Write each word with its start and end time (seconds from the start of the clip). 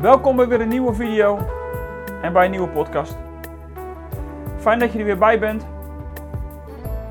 Welkom 0.00 0.36
bij 0.36 0.48
weer 0.48 0.60
een 0.60 0.68
nieuwe 0.68 0.94
video 0.94 1.38
en 2.22 2.32
bij 2.32 2.44
een 2.44 2.50
nieuwe 2.50 2.68
podcast. 2.68 3.16
Fijn 4.58 4.78
dat 4.78 4.92
je 4.92 4.98
er 4.98 5.04
weer 5.04 5.18
bij 5.18 5.38
bent. 5.38 5.66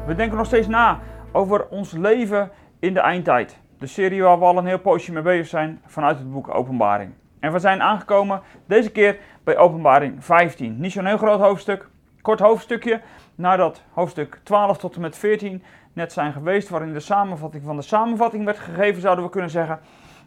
We 0.05 0.15
denken 0.15 0.37
nog 0.37 0.45
steeds 0.45 0.67
na 0.67 0.99
over 1.31 1.67
ons 1.67 1.91
leven 1.91 2.51
in 2.79 2.93
de 2.93 2.99
eindtijd. 2.99 3.59
De 3.79 3.87
serie 3.87 4.23
waar 4.23 4.39
we 4.39 4.45
al 4.45 4.57
een 4.57 4.65
heel 4.65 4.79
poosje 4.79 5.11
mee 5.11 5.23
bezig 5.23 5.47
zijn 5.47 5.81
vanuit 5.85 6.17
het 6.17 6.31
boek 6.31 6.53
Openbaring. 6.53 7.13
En 7.39 7.51
we 7.51 7.59
zijn 7.59 7.81
aangekomen 7.81 8.41
deze 8.65 8.91
keer 8.91 9.17
bij 9.43 9.57
Openbaring 9.57 10.25
15. 10.25 10.79
Niet 10.79 10.91
zo'n 10.91 11.05
heel 11.05 11.17
groot 11.17 11.39
hoofdstuk, 11.39 11.87
kort 12.21 12.39
hoofdstukje 12.39 13.01
nadat 13.35 13.83
hoofdstuk 13.93 14.39
12 14.43 14.77
tot 14.77 14.95
en 14.95 15.01
met 15.01 15.17
14 15.17 15.63
net 15.93 16.13
zijn 16.13 16.33
geweest, 16.33 16.69
waarin 16.69 16.93
de 16.93 16.99
samenvatting 16.99 17.63
van 17.63 17.75
de 17.75 17.81
samenvatting 17.81 18.45
werd 18.45 18.59
gegeven, 18.59 19.01
zouden 19.01 19.25
we 19.25 19.31
kunnen 19.31 19.49
zeggen. 19.49 19.79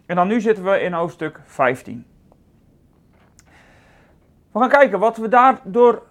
En 0.05 0.15
dan 0.15 0.27
nu 0.27 0.41
zitten 0.41 0.63
we 0.63 0.81
in 0.81 0.93
hoofdstuk 0.93 1.39
15. 1.45 2.05
We 4.53 4.59
gaan 4.59 4.69
kijken 4.69 4.99
wat 4.99 5.17
we 5.17 5.27
daardoor 5.27 6.03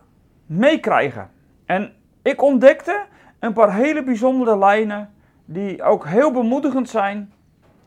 meekrijgen. 0.47 1.31
En 1.67 1.93
ik 2.23 2.43
ontdekte 2.43 3.05
een 3.39 3.53
paar 3.53 3.75
hele 3.75 4.03
bijzondere 4.03 4.59
lijnen 4.59 5.15
die 5.45 5.83
ook 5.83 6.07
heel 6.07 6.31
bemoedigend 6.33 6.89
zijn 6.89 7.33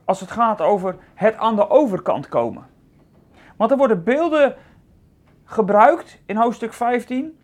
als 0.05 0.20
het 0.20 0.31
gaat 0.31 0.62
over 0.62 0.95
het 1.14 1.38
aan 1.38 1.55
de 1.55 1.70
overkant 1.70 2.30
komen. 2.30 2.66
Want 3.55 3.72
er 3.72 3.78
worden 3.78 4.04
beelden 4.04 4.55
gebruikt 5.44 6.22
in 6.26 6.36
hoofdstuk 6.36 6.73
15 6.73 7.40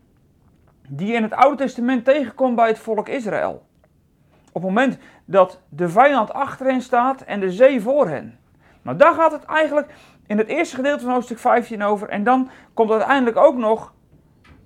die 0.87 1.13
in 1.13 1.23
het 1.23 1.33
Oude 1.33 1.57
Testament 1.57 2.05
tegenkomt 2.05 2.55
bij 2.55 2.67
het 2.67 2.79
volk 2.79 3.07
Israël. 3.09 3.65
Op 4.45 4.61
het 4.61 4.71
moment 4.71 4.97
dat 5.25 5.59
de 5.69 5.89
vijand 5.89 6.33
achter 6.33 6.65
hen 6.65 6.81
staat 6.81 7.21
en 7.21 7.39
de 7.39 7.51
zee 7.51 7.81
voor 7.81 8.07
hen. 8.07 8.39
Nou, 8.81 8.97
daar 8.97 9.13
gaat 9.13 9.31
het 9.31 9.43
eigenlijk 9.43 9.93
in 10.31 10.37
het 10.37 10.47
eerste 10.47 10.75
gedeelte 10.75 11.03
van 11.03 11.13
hoofdstuk 11.13 11.39
15 11.39 11.83
over. 11.83 12.09
En 12.09 12.23
dan 12.23 12.49
komt 12.73 12.91
uiteindelijk 12.91 13.37
ook 13.37 13.57
nog 13.57 13.93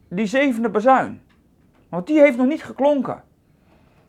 die 0.09 0.25
zevende 0.25 0.69
bazuin. 0.69 1.21
Want 1.89 2.07
die 2.07 2.19
heeft 2.19 2.37
nog 2.37 2.47
niet 2.47 2.63
geklonken. 2.63 3.23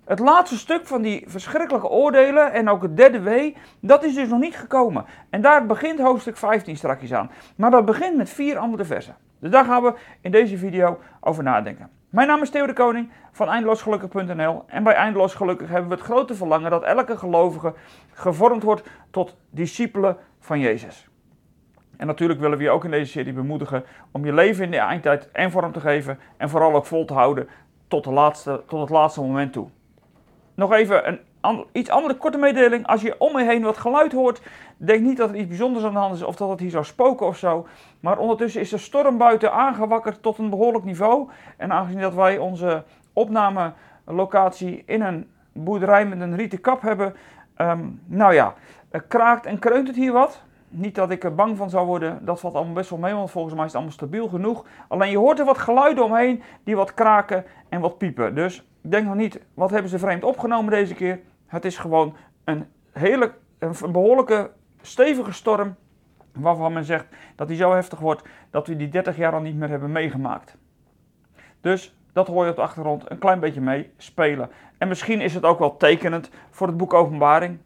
Het 0.04 0.18
laatste 0.18 0.58
stuk 0.58 0.86
van 0.86 1.02
die 1.02 1.24
verschrikkelijke 1.26 1.88
oordelen 1.88 2.52
en 2.52 2.68
ook 2.68 2.82
het 2.82 2.96
derde 2.96 3.20
wee, 3.20 3.56
dat 3.80 4.04
is 4.04 4.14
dus 4.14 4.28
nog 4.28 4.40
niet 4.40 4.56
gekomen. 4.56 5.04
En 5.30 5.40
daar 5.40 5.66
begint 5.66 6.00
hoofdstuk 6.00 6.36
15 6.36 6.76
strakjes 6.76 7.12
aan. 7.12 7.30
Maar 7.56 7.70
dat 7.70 7.84
begint 7.84 8.16
met 8.16 8.30
vier 8.30 8.58
andere 8.58 8.84
versen. 8.84 9.16
Dus 9.38 9.50
daar 9.50 9.64
gaan 9.64 9.82
we 9.82 9.94
in 10.20 10.30
deze 10.30 10.58
video 10.58 10.98
over 11.20 11.42
nadenken. 11.42 11.90
Mijn 12.10 12.28
naam 12.28 12.42
is 12.42 12.50
Theo 12.50 12.66
de 12.66 12.72
Koning 12.72 13.10
van 13.32 13.48
eindeloosgelukkig.nl 13.48 14.64
en 14.66 14.82
bij 14.82 14.94
Eindeloos 14.94 15.34
Gelukkig 15.34 15.68
hebben 15.68 15.88
we 15.88 15.94
het 15.94 16.04
grote 16.04 16.34
verlangen 16.34 16.70
dat 16.70 16.82
elke 16.82 17.18
gelovige 17.18 17.74
gevormd 18.12 18.62
wordt 18.62 18.88
tot 19.10 19.36
discipelen 19.50 20.16
van 20.38 20.60
Jezus. 20.60 21.08
En 21.96 22.06
natuurlijk 22.06 22.40
willen 22.40 22.58
we 22.58 22.64
je 22.64 22.70
ook 22.70 22.84
in 22.84 22.90
deze 22.90 23.10
serie 23.10 23.32
bemoedigen 23.32 23.84
om 24.10 24.24
je 24.24 24.32
leven 24.32 24.64
in 24.64 24.70
de 24.70 24.76
eindtijd 24.76 25.30
en 25.32 25.50
vorm 25.50 25.72
te 25.72 25.80
geven 25.80 26.18
en 26.36 26.48
vooral 26.48 26.74
ook 26.74 26.86
vol 26.86 27.04
te 27.04 27.14
houden 27.14 27.48
tot, 27.88 28.04
de 28.04 28.12
laatste, 28.12 28.62
tot 28.66 28.80
het 28.80 28.90
laatste 28.90 29.20
moment 29.20 29.52
toe. 29.52 29.68
Nog 30.54 30.72
even 30.72 31.08
een 31.08 31.20
iets 31.72 31.90
andere 31.90 32.14
korte 32.14 32.38
mededeling. 32.38 32.86
Als 32.86 33.02
je 33.02 33.14
om 33.18 33.38
je 33.38 33.44
heen 33.44 33.62
wat 33.62 33.78
geluid 33.78 34.12
hoort, 34.12 34.40
denk 34.76 35.02
niet 35.02 35.16
dat 35.16 35.30
er 35.30 35.36
iets 35.36 35.48
bijzonders 35.48 35.84
aan 35.84 35.92
de 35.92 35.98
hand 35.98 36.14
is 36.14 36.22
of 36.22 36.36
dat 36.36 36.48
het 36.48 36.60
hier 36.60 36.70
zou 36.70 36.84
spoken 36.84 37.26
of 37.26 37.36
zo. 37.36 37.66
Maar 38.00 38.18
ondertussen 38.18 38.60
is 38.60 38.70
de 38.70 38.78
storm 38.78 39.18
buiten 39.18 39.52
aangewakkerd 39.52 40.22
tot 40.22 40.38
een 40.38 40.50
behoorlijk 40.50 40.84
niveau. 40.84 41.28
En 41.56 41.72
aangezien 41.72 42.00
dat 42.00 42.14
wij 42.14 42.38
onze 42.38 42.84
opnamelocatie 43.12 44.82
in 44.86 45.02
een 45.02 45.30
boerderij 45.52 46.06
met 46.06 46.20
een 46.20 46.36
rieten 46.36 46.60
kap 46.60 46.80
hebben, 46.80 47.16
um, 47.58 48.00
nou 48.06 48.34
ja, 48.34 48.54
kraakt 49.08 49.46
en 49.46 49.58
kreunt 49.58 49.86
het 49.86 49.96
hier 49.96 50.12
wat. 50.12 50.44
Niet 50.78 50.94
dat 50.94 51.10
ik 51.10 51.24
er 51.24 51.34
bang 51.34 51.56
van 51.56 51.70
zou 51.70 51.86
worden, 51.86 52.24
dat 52.24 52.40
valt 52.40 52.54
allemaal 52.54 52.74
best 52.74 52.90
wel 52.90 52.98
mee, 52.98 53.14
want 53.14 53.30
volgens 53.30 53.54
mij 53.54 53.64
is 53.64 53.72
het 53.72 53.80
allemaal 53.80 53.98
stabiel 53.98 54.28
genoeg. 54.28 54.64
Alleen 54.88 55.10
je 55.10 55.18
hoort 55.18 55.38
er 55.38 55.44
wat 55.44 55.58
geluiden 55.58 56.04
omheen 56.04 56.42
die 56.64 56.76
wat 56.76 56.94
kraken 56.94 57.44
en 57.68 57.80
wat 57.80 57.98
piepen. 57.98 58.34
Dus 58.34 58.66
denk 58.80 59.06
nog 59.06 59.14
niet, 59.14 59.40
wat 59.54 59.70
hebben 59.70 59.90
ze 59.90 59.98
vreemd 59.98 60.24
opgenomen 60.24 60.70
deze 60.70 60.94
keer? 60.94 61.20
Het 61.46 61.64
is 61.64 61.78
gewoon 61.78 62.14
een, 62.44 62.66
hele, 62.92 63.32
een 63.58 63.92
behoorlijke 63.92 64.50
stevige 64.82 65.32
storm. 65.32 65.74
Waarvan 66.32 66.72
men 66.72 66.84
zegt 66.84 67.06
dat 67.36 67.48
die 67.48 67.56
zo 67.56 67.72
heftig 67.72 67.98
wordt 67.98 68.22
dat 68.50 68.66
we 68.66 68.76
die 68.76 68.88
30 68.88 69.16
jaar 69.16 69.32
al 69.32 69.40
niet 69.40 69.56
meer 69.56 69.68
hebben 69.68 69.92
meegemaakt. 69.92 70.56
Dus 71.60 71.96
dat 72.12 72.26
hoor 72.26 72.44
je 72.44 72.50
op 72.50 72.56
de 72.56 72.62
achtergrond 72.62 73.10
een 73.10 73.18
klein 73.18 73.40
beetje 73.40 73.60
mee 73.60 73.90
spelen. 73.96 74.50
En 74.78 74.88
misschien 74.88 75.20
is 75.20 75.34
het 75.34 75.44
ook 75.44 75.58
wel 75.58 75.76
tekenend 75.76 76.30
voor 76.50 76.66
het 76.66 76.76
boek 76.76 76.94
Openbaring. 76.94 77.58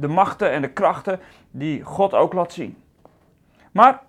De 0.00 0.08
machten 0.08 0.50
en 0.50 0.62
de 0.62 0.70
krachten 0.70 1.20
die 1.50 1.82
God 1.82 2.14
ook 2.14 2.32
laat 2.32 2.52
zien. 2.52 2.76
Maar 3.72 4.02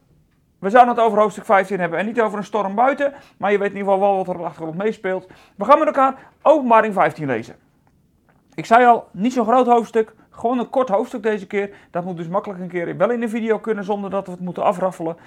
we 0.59 0.69
zouden 0.69 0.96
het 0.96 1.03
over 1.03 1.19
hoofdstuk 1.19 1.46
15 1.46 1.79
hebben 1.79 2.00
en 2.00 2.06
niet 2.06 2.22
over 2.22 2.38
een 2.38 2.44
storm 2.44 2.75
buiten. 2.75 3.13
Maar 3.38 3.52
je 3.52 3.57
weet 3.57 3.72
in 3.72 3.78
ieder 3.78 3.94
geval 3.94 4.07
wel 4.07 4.18
wat 4.18 4.28
er 4.28 4.34
op 4.34 4.40
de 4.40 4.46
achtergrond 4.46 4.78
meespeelt. 4.78 5.28
We 5.56 5.66
gaan 5.66 5.80
met 5.80 5.88
elkaar 5.88 6.16
Openbaring 6.41 6.94
15 6.94 7.25
lezen. 7.25 7.56
Ik 8.53 8.66
zei 8.66 8.85
al, 8.85 9.07
niet 9.12 9.34
zo'n 9.34 9.46
groot 9.46 9.68
hoofdstuk, 9.68 10.13
gewoon 10.30 10.59
een 10.59 10.69
kort 10.69 10.90
hoofdstuk 10.90 11.24
deze 11.24 11.47
keer. 11.47 11.75
Dat 11.91 12.03
moet 12.03 12.18
dus 12.18 12.28
makkelijk 12.28 12.59
een 12.59 12.68
keer 12.68 12.97
wel 12.97 13.12
in 13.12 13.19
de 13.19 13.30
video 13.30 13.59
kunnen 13.59 13.84
zonder 13.84 14.09
dat 14.09 14.25
we 14.25 14.31
het 14.31 14.41
moeten 14.41 14.63
afraffelen. 14.63 15.18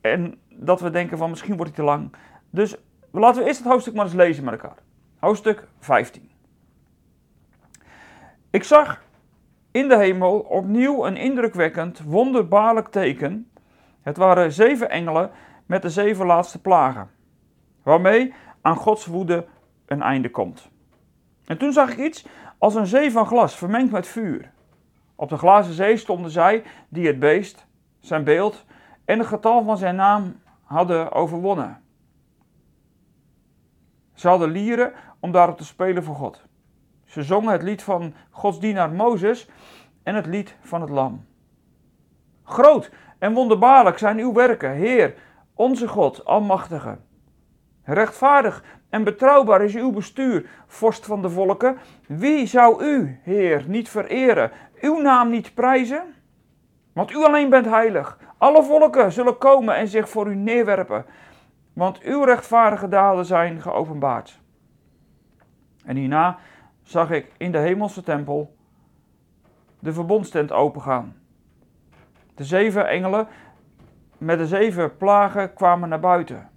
En 0.00 0.38
dat 0.48 0.80
we 0.80 0.90
denken 0.90 1.18
van 1.18 1.30
misschien 1.30 1.56
wordt 1.56 1.70
het 1.70 1.80
te 1.80 1.86
lang. 1.86 2.14
Dus 2.50 2.76
laten 3.10 3.42
we 3.42 3.48
eerst 3.48 3.58
het 3.58 3.68
hoofdstuk 3.68 3.94
maar 3.94 4.04
eens 4.04 4.14
lezen 4.14 4.44
met 4.44 4.52
elkaar. 4.52 4.76
Hoofdstuk 5.18 5.66
15. 5.78 6.30
Ik 8.50 8.64
zag 8.64 9.03
in 9.74 9.88
de 9.88 9.96
hemel 9.96 10.38
opnieuw 10.38 11.06
een 11.06 11.16
indrukwekkend, 11.16 12.00
wonderbaarlijk 12.00 12.88
teken. 12.88 13.50
Het 14.02 14.16
waren 14.16 14.52
zeven 14.52 14.90
engelen 14.90 15.30
met 15.66 15.82
de 15.82 15.90
zeven 15.90 16.26
laatste 16.26 16.60
plagen, 16.60 17.10
waarmee 17.82 18.34
aan 18.60 18.76
Gods 18.76 19.06
woede 19.06 19.46
een 19.86 20.02
einde 20.02 20.30
komt. 20.30 20.70
En 21.46 21.58
toen 21.58 21.72
zag 21.72 21.90
ik 21.90 21.98
iets 21.98 22.26
als 22.58 22.74
een 22.74 22.86
zee 22.86 23.12
van 23.12 23.26
glas 23.26 23.56
vermengd 23.56 23.92
met 23.92 24.06
vuur. 24.06 24.52
Op 25.14 25.28
de 25.28 25.36
glazen 25.36 25.74
zee 25.74 25.96
stonden 25.96 26.30
zij 26.30 26.62
die 26.88 27.06
het 27.06 27.18
beest, 27.18 27.66
zijn 28.00 28.24
beeld 28.24 28.64
en 29.04 29.18
het 29.18 29.28
getal 29.28 29.64
van 29.64 29.76
zijn 29.76 29.96
naam 29.96 30.40
hadden 30.64 31.12
overwonnen. 31.12 31.82
Ze 34.12 34.28
hadden 34.28 34.50
lieren 34.50 34.92
om 35.20 35.32
daarop 35.32 35.56
te 35.56 35.64
spelen 35.64 36.04
voor 36.04 36.14
God. 36.14 36.44
Ze 37.14 37.22
zongen 37.22 37.52
het 37.52 37.62
lied 37.62 37.82
van 37.82 38.14
Gods 38.30 38.60
dienaar 38.60 38.90
Mozes 38.90 39.48
en 40.02 40.14
het 40.14 40.26
lied 40.26 40.56
van 40.60 40.80
het 40.80 40.90
lam. 40.90 41.26
Groot 42.44 42.90
en 43.18 43.32
wonderbaarlijk 43.32 43.98
zijn 43.98 44.18
uw 44.18 44.32
werken, 44.32 44.70
Heer, 44.70 45.14
onze 45.54 45.88
God, 45.88 46.24
Almachtige. 46.24 46.98
Rechtvaardig 47.84 48.64
en 48.90 49.04
betrouwbaar 49.04 49.62
is 49.62 49.74
uw 49.74 49.90
bestuur, 49.90 50.46
vorst 50.66 51.06
van 51.06 51.22
de 51.22 51.30
volken. 51.30 51.78
Wie 52.06 52.46
zou 52.46 52.84
u, 52.84 53.18
Heer, 53.22 53.64
niet 53.66 53.88
vereren, 53.88 54.50
uw 54.80 55.00
naam 55.00 55.30
niet 55.30 55.54
prijzen? 55.54 56.14
Want 56.92 57.10
u 57.10 57.16
alleen 57.16 57.50
bent 57.50 57.66
heilig. 57.66 58.18
Alle 58.38 58.62
volken 58.62 59.12
zullen 59.12 59.38
komen 59.38 59.76
en 59.76 59.88
zich 59.88 60.08
voor 60.08 60.26
u 60.30 60.34
neerwerpen, 60.34 61.06
want 61.72 62.00
uw 62.00 62.24
rechtvaardige 62.24 62.88
daden 62.88 63.24
zijn 63.24 63.60
geopenbaard. 63.60 64.40
En 65.84 65.96
hierna 65.96 66.38
zag 66.84 67.10
ik 67.10 67.32
in 67.36 67.52
de 67.52 67.58
hemelse 67.58 68.02
tempel 68.02 68.54
de 69.78 69.92
verbondstent 69.92 70.52
opengaan. 70.52 71.16
De 72.34 72.44
zeven 72.44 72.88
engelen 72.88 73.26
met 74.18 74.38
de 74.38 74.46
zeven 74.46 74.96
plagen 74.96 75.54
kwamen 75.54 75.88
naar 75.88 76.00
buiten 76.00 76.48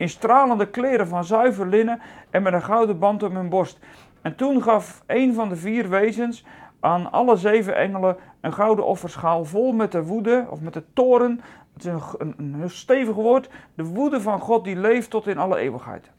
in 0.00 0.08
stralende 0.08 0.68
kleren 0.70 1.08
van 1.08 1.24
zuiver 1.24 1.66
linnen 1.66 2.00
en 2.30 2.42
met 2.42 2.52
een 2.52 2.62
gouden 2.62 2.98
band 2.98 3.22
om 3.22 3.36
hun 3.36 3.48
borst. 3.48 3.78
En 4.22 4.36
toen 4.36 4.62
gaf 4.62 5.02
een 5.06 5.34
van 5.34 5.48
de 5.48 5.56
vier 5.56 5.88
wezens 5.88 6.44
aan 6.80 7.12
alle 7.12 7.36
zeven 7.36 7.76
engelen 7.76 8.16
een 8.40 8.52
gouden 8.52 8.86
offerschaal 8.86 9.44
vol 9.44 9.72
met 9.72 9.92
de 9.92 10.04
woede, 10.04 10.46
of 10.50 10.60
met 10.60 10.72
de 10.72 10.84
toren, 10.92 11.40
het 11.72 11.84
is 11.84 11.92
een, 12.18 12.70
stevig 12.70 13.14
woord, 13.14 13.50
de 13.74 13.84
woede 13.84 14.20
van 14.20 14.40
God 14.40 14.64
die 14.64 14.76
leeft 14.76 15.10
tot 15.10 15.26
in 15.26 15.38
alle 15.38 15.58
eeuwigheid. 15.58 16.10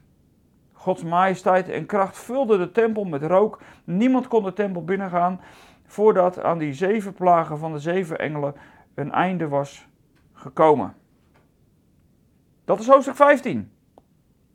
Gods 0.82 1.02
majesteit 1.02 1.68
en 1.68 1.86
kracht 1.86 2.18
vulden 2.18 2.58
de 2.58 2.72
tempel 2.72 3.04
met 3.04 3.22
rook. 3.22 3.60
Niemand 3.84 4.28
kon 4.28 4.42
de 4.42 4.52
tempel 4.52 4.84
binnengaan 4.84 5.40
voordat 5.86 6.42
aan 6.42 6.58
die 6.58 6.72
zeven 6.72 7.12
plagen 7.12 7.58
van 7.58 7.72
de 7.72 7.78
zeven 7.78 8.18
engelen 8.18 8.54
een 8.94 9.12
einde 9.12 9.48
was 9.48 9.86
gekomen. 10.32 10.94
Dat 12.64 12.80
is 12.80 12.88
hoofdstuk 12.88 13.16
15. 13.16 13.72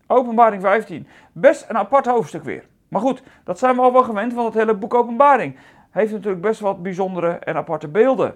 Openbaring 0.08 0.62
15. 0.62 1.08
Best 1.32 1.70
een 1.70 1.78
apart 1.78 2.06
hoofdstuk 2.06 2.44
weer. 2.44 2.68
Maar 2.88 3.02
goed, 3.02 3.24
dat 3.44 3.60
zijn 3.60 3.76
we 3.76 3.82
al 3.82 3.94
wel 3.94 4.04
gewend, 4.04 4.34
want 4.34 4.48
het 4.48 4.64
hele 4.64 4.78
boek 4.78 4.94
Openbaring 4.94 5.56
heeft 5.92 6.12
natuurlijk 6.12 6.42
best 6.42 6.60
wat 6.60 6.84
bijzondere 6.84 7.32
en 7.32 7.56
aparte 7.56 7.88
beelden. 7.88 8.36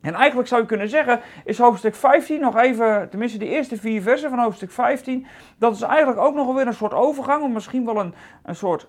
En 0.00 0.14
eigenlijk 0.14 0.48
zou 0.48 0.60
je 0.60 0.66
kunnen 0.66 0.88
zeggen, 0.88 1.20
is 1.44 1.58
hoofdstuk 1.58 1.94
15 1.94 2.40
nog 2.40 2.56
even, 2.56 3.08
tenminste 3.10 3.38
de 3.38 3.48
eerste 3.48 3.76
vier 3.76 4.02
versen 4.02 4.30
van 4.30 4.38
hoofdstuk 4.38 4.70
15, 4.70 5.26
dat 5.58 5.74
is 5.74 5.82
eigenlijk 5.82 6.20
ook 6.20 6.34
nog 6.34 6.54
weer 6.54 6.66
een 6.66 6.74
soort 6.74 6.94
overgang, 6.94 7.42
of 7.42 7.50
misschien 7.50 7.84
wel 7.84 8.00
een, 8.00 8.14
een 8.42 8.56
soort 8.56 8.88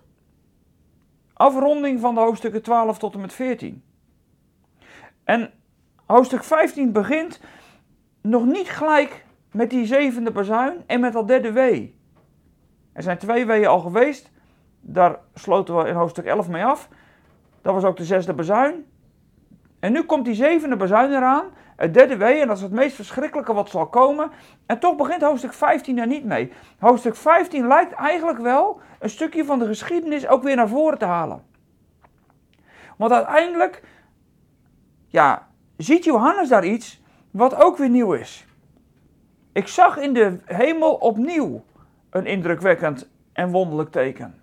afronding 1.34 2.00
van 2.00 2.14
de 2.16 2.22
hoofdstukken 2.22 2.62
12 2.62 2.98
tot 2.98 3.14
en 3.14 3.22
met 3.22 3.34
14. 3.34 3.84
En 5.24 5.52
hoofdstuk 6.06 6.44
15 6.44 6.92
begint 6.92 7.40
nog 8.22 8.46
niet 8.46 8.70
gelijk 8.70 9.26
met 9.52 9.70
die 9.70 9.86
zevende 9.86 10.32
bazuin 10.32 10.84
en 10.88 11.00
met 11.00 11.14
dat 11.14 11.28
derde 11.28 11.52
wee. 11.52 12.00
Er 12.94 13.04
zijn 13.04 13.18
twee 13.18 13.46
weeën 13.46 13.68
al 13.68 13.80
geweest. 13.80 14.32
Daar 14.82 15.20
sloten 15.34 15.78
we 15.78 15.88
in 15.88 15.96
hoofdstuk 15.96 16.26
11 16.26 16.50
mee 16.50 16.66
af. 16.66 16.90
Dat 17.62 17.74
was 17.74 17.84
ook 17.84 17.98
de 17.98 18.06
zesde 18.06 18.34
bazuin. 18.34 18.86
En 19.82 19.92
nu 19.92 20.04
komt 20.04 20.26
die 20.26 20.34
zevende 20.34 20.76
bazuin 20.76 21.12
eraan. 21.12 21.46
Het 21.76 21.94
derde 21.94 22.18
wee, 22.18 22.40
en 22.40 22.48
dat 22.48 22.58
is 22.58 22.64
het 22.64 22.72
meest 22.72 22.96
verschrikkelijke 22.96 23.54
wat 23.54 23.70
zal 23.70 23.88
komen. 23.88 24.32
En 24.66 24.80
toch 24.80 24.96
begint 24.96 25.22
hoofdstuk 25.22 25.54
15 25.54 26.00
er 26.00 26.08
niet 26.08 26.26
mee. 26.26 26.52
Hoofdstuk 26.80 27.16
15 27.16 27.68
lijkt 27.68 27.94
eigenlijk 27.94 28.40
wel 28.40 28.82
een 29.00 29.10
stukje 29.10 29.46
van 29.46 29.60
de 29.60 29.66
geschiedenis 29.66 30.28
ook 30.28 30.44
weer 30.44 30.56
naar 30.56 30.68
voren 30.68 30.98
te 30.98 31.06
halen. 31.06 31.44
Want 32.98 33.12
uiteindelijk, 33.12 33.84
ja, 35.08 35.48
ziet 35.78 36.04
Johannes 36.04 36.50
daar 36.50 36.66
iets 36.66 37.02
wat 37.32 37.56
ook 37.56 37.78
weer 37.78 37.90
nieuw 37.90 38.14
is. 38.14 38.46
Ik 39.52 39.68
zag 39.68 39.98
in 39.98 40.14
de 40.14 40.38
hemel 40.46 40.94
opnieuw 40.94 41.64
een 42.10 42.26
indrukwekkend 42.26 43.10
en 43.34 43.52
wonderlijk 43.52 43.92
teken. 43.92 44.42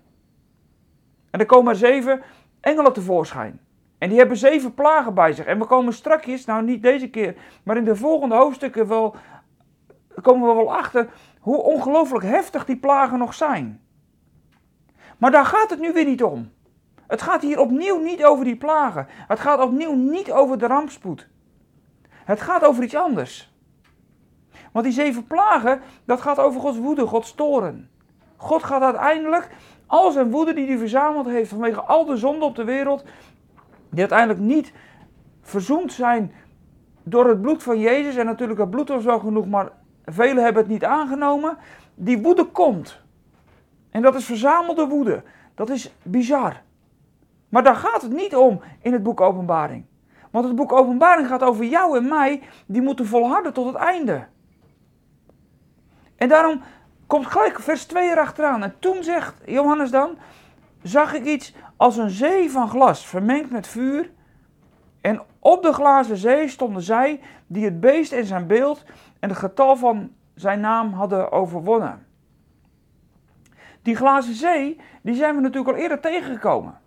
En 1.29 1.39
er 1.39 1.45
komen 1.45 1.75
zeven 1.75 2.21
engelen 2.61 2.93
tevoorschijn. 2.93 3.59
En 3.99 4.09
die 4.09 4.17
hebben 4.17 4.37
zeven 4.37 4.73
plagen 4.73 5.13
bij 5.13 5.33
zich. 5.33 5.45
En 5.45 5.59
we 5.59 5.65
komen 5.65 5.93
strakjes, 5.93 6.45
nou 6.45 6.63
niet 6.63 6.81
deze 6.81 7.09
keer, 7.09 7.35
maar 7.63 7.77
in 7.77 7.83
de 7.83 7.95
volgende 7.95 8.35
hoofdstukken 8.35 8.87
wel, 8.87 9.15
komen 10.21 10.47
we 10.47 10.55
wel 10.55 10.75
achter 10.75 11.09
hoe 11.39 11.61
ongelooflijk 11.61 12.25
heftig 12.25 12.65
die 12.65 12.77
plagen 12.77 13.19
nog 13.19 13.33
zijn. 13.33 13.81
Maar 15.17 15.31
daar 15.31 15.45
gaat 15.45 15.69
het 15.69 15.79
nu 15.79 15.93
weer 15.93 16.05
niet 16.05 16.23
om. 16.23 16.51
Het 17.07 17.21
gaat 17.21 17.41
hier 17.41 17.59
opnieuw 17.59 17.99
niet 17.99 18.23
over 18.23 18.45
die 18.45 18.57
plagen. 18.57 19.07
Het 19.09 19.39
gaat 19.39 19.59
opnieuw 19.61 19.95
niet 19.95 20.31
over 20.31 20.57
de 20.57 20.67
rampspoed. 20.67 21.27
Het 22.11 22.41
gaat 22.41 22.65
over 22.65 22.83
iets 22.83 22.95
anders. 22.95 23.53
Want 24.71 24.85
die 24.85 24.93
zeven 24.93 25.27
plagen, 25.27 25.81
dat 26.05 26.21
gaat 26.21 26.39
over 26.39 26.61
Gods 26.61 26.77
woede, 26.77 27.05
Gods 27.05 27.35
toren. 27.35 27.89
God 28.35 28.63
gaat 28.63 28.81
uiteindelijk 28.81 29.49
al 29.87 30.11
zijn 30.11 30.31
woede 30.31 30.53
die 30.53 30.67
hij 30.67 30.77
verzameld 30.77 31.25
heeft 31.25 31.49
vanwege 31.49 31.81
al 31.81 32.05
de 32.05 32.17
zonden 32.17 32.47
op 32.47 32.55
de 32.55 32.63
wereld, 32.63 33.03
die 33.89 33.99
uiteindelijk 33.99 34.39
niet 34.39 34.73
verzoend 35.41 35.93
zijn 35.93 36.33
door 37.03 37.27
het 37.27 37.41
bloed 37.41 37.63
van 37.63 37.79
Jezus. 37.79 38.15
En 38.15 38.25
natuurlijk 38.25 38.59
het 38.59 38.69
bloed 38.69 38.89
was 38.89 39.03
wel 39.03 39.19
genoeg, 39.19 39.47
maar 39.47 39.71
velen 40.05 40.43
hebben 40.43 40.61
het 40.61 40.71
niet 40.71 40.83
aangenomen. 40.83 41.57
Die 41.95 42.21
woede 42.21 42.45
komt. 42.45 43.01
En 43.89 44.01
dat 44.01 44.15
is 44.15 44.25
verzamelde 44.25 44.87
woede. 44.87 45.23
Dat 45.55 45.69
is 45.69 45.93
bizar. 46.03 46.61
Maar 47.49 47.63
daar 47.63 47.75
gaat 47.75 48.01
het 48.01 48.11
niet 48.11 48.35
om 48.35 48.61
in 48.81 48.93
het 48.93 49.03
boek 49.03 49.21
Openbaring. 49.21 49.85
Want 50.31 50.45
het 50.45 50.55
boek 50.55 50.71
Openbaring 50.71 51.27
gaat 51.27 51.43
over 51.43 51.65
jou 51.65 51.97
en 51.97 52.07
mij, 52.07 52.41
die 52.65 52.81
moeten 52.81 53.05
volharden 53.05 53.53
tot 53.53 53.65
het 53.65 53.75
einde. 53.75 54.27
En 56.15 56.27
daarom 56.27 56.61
komt 57.07 57.27
gelijk 57.27 57.59
vers 57.59 57.85
2 57.85 58.09
erachteraan. 58.09 58.63
En 58.63 58.75
toen 58.79 59.03
zegt 59.03 59.41
Johannes 59.45 59.91
dan, 59.91 60.17
zag 60.81 61.13
ik 61.13 61.25
iets 61.25 61.53
als 61.77 61.97
een 61.97 62.09
zee 62.09 62.51
van 62.51 62.69
glas, 62.69 63.07
vermengd 63.07 63.51
met 63.51 63.67
vuur. 63.67 64.11
En 65.01 65.21
op 65.39 65.63
de 65.63 65.73
glazen 65.73 66.17
zee 66.17 66.47
stonden 66.47 66.81
zij 66.81 67.19
die 67.47 67.65
het 67.65 67.79
beest 67.79 68.11
en 68.11 68.25
zijn 68.25 68.47
beeld 68.47 68.83
en 69.19 69.29
het 69.29 69.37
getal 69.37 69.75
van 69.75 70.11
zijn 70.35 70.59
naam 70.59 70.93
hadden 70.93 71.31
overwonnen. 71.31 72.07
Die 73.81 73.95
glazen 73.95 74.33
zee, 74.33 74.79
die 75.01 75.15
zijn 75.15 75.35
we 75.35 75.41
natuurlijk 75.41 75.75
al 75.75 75.81
eerder 75.81 75.99
tegengekomen. 75.99 76.79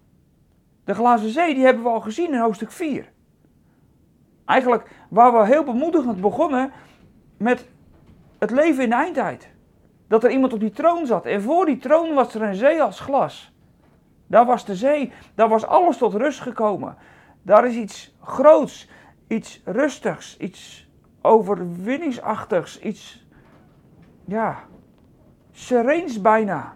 De 0.85 0.95
glazen 0.95 1.31
zee, 1.31 1.55
die 1.55 1.65
hebben 1.65 1.83
we 1.83 1.88
al 1.88 2.00
gezien 2.00 2.33
in 2.33 2.41
hoofdstuk 2.41 2.71
4. 2.71 3.12
Eigenlijk 4.45 4.91
waar 5.09 5.33
we 5.33 5.47
heel 5.47 5.65
bemoedigend 5.65 6.21
begonnen 6.21 6.73
met 7.37 7.69
het 8.38 8.50
leven 8.50 8.83
in 8.83 8.91
de 8.91 8.95
eindtijd. 8.95 9.49
Dat 10.09 10.25
er 10.25 10.31
iemand 10.31 10.53
op 10.53 10.61
die 10.61 10.71
troon 10.71 11.06
zat 11.06 11.27
en 11.27 11.43
voor 11.43 11.67
die 11.67 11.79
troon 11.79 12.15
was 12.15 12.35
er 12.35 12.43
een 12.43 12.55
zee 12.55 12.83
als 12.83 13.00
glas. 13.00 13.53
Daar 14.32 14.46
was 14.46 14.64
de 14.64 14.76
zee, 14.76 15.12
daar 15.34 15.49
was 15.49 15.67
alles 15.67 15.96
tot 15.96 16.14
rust 16.14 16.40
gekomen. 16.40 16.96
Daar 17.43 17.67
is 17.67 17.75
iets 17.75 18.17
groots, 18.20 18.88
iets 19.29 19.62
rustigs, 19.64 20.37
iets 20.37 20.88
overwinningsachtigs, 21.23 22.81
iets, 22.81 23.26
ja, 24.25 24.58
sereens 25.50 26.20
bijna. 26.20 26.75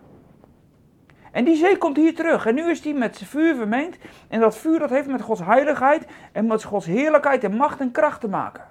En 1.32 1.44
die 1.44 1.56
zee 1.56 1.78
komt 1.78 1.96
hier 1.96 2.14
terug. 2.14 2.46
En 2.46 2.54
nu 2.54 2.70
is 2.70 2.82
die 2.82 2.94
met 2.94 3.22
vuur 3.24 3.54
vermengd. 3.54 3.98
En 4.28 4.40
dat 4.40 4.56
vuur 4.56 4.78
dat 4.78 4.90
heeft 4.90 5.08
met 5.08 5.20
Gods 5.20 5.40
heiligheid 5.40 6.06
en 6.32 6.46
met 6.46 6.64
Gods 6.64 6.86
heerlijkheid 6.86 7.44
en 7.44 7.56
macht 7.56 7.80
en 7.80 7.90
kracht 7.90 8.20
te 8.20 8.28
maken. 8.28 8.64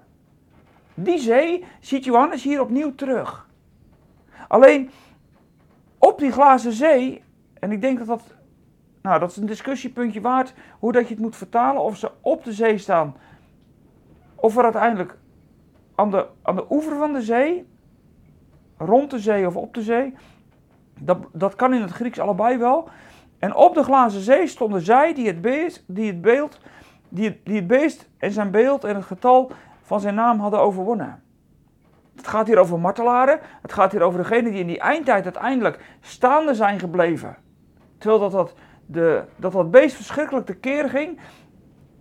Die 0.94 1.20
zee 1.20 1.66
ziet 1.80 2.04
Johannes 2.04 2.44
hier 2.44 2.62
opnieuw 2.62 2.96
terug. 2.96 3.50
Alleen 4.48 4.90
op 5.98 6.20
die 6.20 6.32
glazen 6.32 6.74
zee, 6.74 7.24
en 7.60 7.72
ik 7.72 7.82
denk 7.82 7.98
dat 7.98 8.08
dat, 8.08 8.35
nou 9.06 9.20
dat 9.20 9.30
is 9.30 9.38
een 9.38 9.46
discussiepuntje 9.46 10.22
waard, 10.22 10.54
hoe 10.80 10.92
dat 10.92 11.08
je 11.08 11.14
het 11.14 11.24
moet 11.24 11.36
vertalen, 11.36 11.82
of 11.82 11.98
ze 11.98 12.12
op 12.22 12.44
de 12.44 12.54
zee 12.54 12.78
staan, 12.78 13.16
of 14.36 14.58
er 14.58 14.64
uiteindelijk 14.64 15.18
aan 15.96 16.12
de, 16.12 16.28
aan 16.42 16.56
de 16.56 16.66
oever 16.70 16.98
van 16.98 17.14
de 17.14 17.22
zee, 17.22 17.68
rond 18.78 19.12
de 19.12 19.20
zee 19.20 19.48
of 19.48 19.56
op 19.56 19.74
de 19.74 19.82
zee, 19.82 20.14
dat, 21.00 21.18
dat 21.34 21.56
kan 21.56 21.74
in 21.74 21.82
het 21.82 21.92
Grieks 21.92 22.20
allebei 22.20 22.58
wel. 22.58 22.90
En 23.40 23.56
op 23.56 23.74
de 23.74 23.84
glazen 23.84 24.22
zee 24.22 24.48
stonden 24.48 24.82
zij 24.82 25.14
die 25.14 25.28
het 25.28 25.42
beest, 25.42 25.84
die 25.88 26.08
het 26.08 26.22
beeld, 26.22 26.60
die 27.10 27.42
die 27.44 27.56
het 27.56 27.68
beest 27.68 28.10
en 28.18 28.32
zijn 28.32 28.52
beeld 28.52 28.84
en 28.84 28.96
het 28.96 29.06
getal 29.06 29.52
van 29.82 30.00
zijn 30.00 30.16
naam 30.16 30.40
hadden 30.40 30.60
overwonnen. 30.60 31.24
Het 32.16 32.28
gaat 32.28 32.48
hier 32.48 32.58
over 32.58 32.80
martelaren. 32.80 33.40
Het 33.62 33.74
gaat 33.74 33.92
hier 33.92 34.02
over 34.02 34.20
degenen 34.20 34.52
die 34.52 34.60
in 34.60 34.68
die 34.68 34.80
eindtijd 34.80 35.24
uiteindelijk 35.24 35.98
staande 36.02 36.54
zijn 36.54 36.80
gebleven. 36.80 37.38
Terwijl 37.98 38.22
dat, 38.22 38.32
dat, 38.32 38.54
de, 38.86 39.24
dat, 39.36 39.52
dat 39.52 39.72
beest 39.72 39.96
verschrikkelijk 39.96 40.46
tekeer 40.46 40.90
ging. 40.90 41.20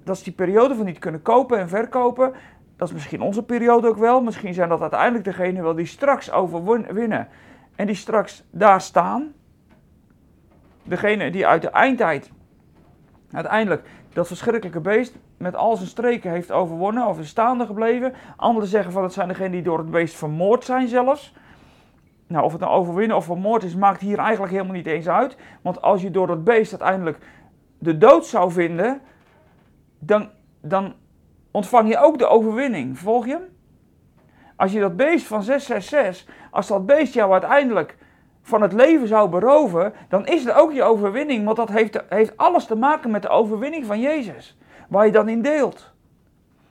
Dat 0.04 0.16
is 0.16 0.22
die 0.22 0.32
periode 0.32 0.74
van 0.74 0.84
niet 0.84 0.98
kunnen 0.98 1.22
kopen 1.22 1.58
en 1.58 1.68
verkopen. 1.68 2.32
Dat 2.76 2.88
is 2.88 2.94
misschien 2.94 3.20
onze 3.20 3.42
periode 3.42 3.88
ook 3.88 3.96
wel. 3.96 4.22
Misschien 4.22 4.54
zijn 4.54 4.68
dat 4.68 4.80
uiteindelijk 4.80 5.24
degenen 5.24 5.62
wel 5.62 5.74
die 5.74 5.86
straks 5.86 6.30
overwinnen. 6.30 7.28
En 7.76 7.86
die 7.86 7.96
straks 7.96 8.44
daar 8.50 8.80
staan. 8.80 9.32
Degene 10.82 11.30
die 11.30 11.46
uit 11.46 11.62
de 11.62 11.70
eindtijd 11.70 12.30
uiteindelijk 13.32 13.86
dat 14.12 14.26
verschrikkelijke 14.26 14.80
beest 14.80 15.14
met 15.36 15.56
al 15.56 15.76
zijn 15.76 15.88
streken 15.88 16.30
heeft 16.30 16.52
overwonnen 16.52 17.06
of 17.06 17.18
is 17.18 17.28
staande 17.28 17.66
gebleven. 17.66 18.14
Anderen 18.36 18.68
zeggen 18.68 18.92
van 18.92 19.02
het 19.02 19.12
zijn 19.12 19.28
degenen 19.28 19.50
die 19.50 19.62
door 19.62 19.78
het 19.78 19.90
beest 19.90 20.14
vermoord 20.14 20.64
zijn 20.64 20.88
zelfs. 20.88 21.34
Nou, 22.26 22.44
of 22.44 22.52
het 22.52 22.60
nou 22.60 22.72
overwinnen 22.72 23.16
of 23.16 23.24
vermoord 23.24 23.62
is, 23.62 23.74
maakt 23.74 24.00
hier 24.00 24.18
eigenlijk 24.18 24.52
helemaal 24.52 24.74
niet 24.74 24.86
eens 24.86 25.08
uit. 25.08 25.36
Want 25.62 25.82
als 25.82 26.02
je 26.02 26.10
door 26.10 26.30
het 26.30 26.44
beest 26.44 26.70
uiteindelijk 26.70 27.18
de 27.78 27.98
dood 27.98 28.26
zou 28.26 28.52
vinden, 28.52 29.00
dan, 29.98 30.30
dan 30.60 30.94
ontvang 31.50 31.88
je 31.88 31.98
ook 31.98 32.18
de 32.18 32.26
overwinning. 32.26 32.98
Volg 32.98 33.26
je 33.26 33.38
Als 34.56 34.72
je 34.72 34.80
dat 34.80 34.96
beest 34.96 35.26
van 35.26 35.42
666, 35.42 36.34
als 36.50 36.66
dat 36.66 36.86
beest 36.86 37.14
jou 37.14 37.32
uiteindelijk 37.32 37.96
van 38.42 38.62
het 38.62 38.72
leven 38.72 39.08
zou 39.08 39.28
beroven, 39.28 39.92
dan 40.08 40.26
is 40.26 40.44
het 40.44 40.54
ook 40.54 40.72
je 40.72 40.82
overwinning. 40.82 41.44
Want 41.44 41.56
dat 41.56 41.70
heeft, 41.70 42.02
heeft 42.08 42.36
alles 42.36 42.66
te 42.66 42.76
maken 42.76 43.10
met 43.10 43.22
de 43.22 43.28
overwinning 43.28 43.86
van 43.86 44.00
Jezus. 44.00 44.58
Waar 44.88 45.06
je 45.06 45.12
dan 45.12 45.28
in 45.28 45.42
deelt. 45.42 45.92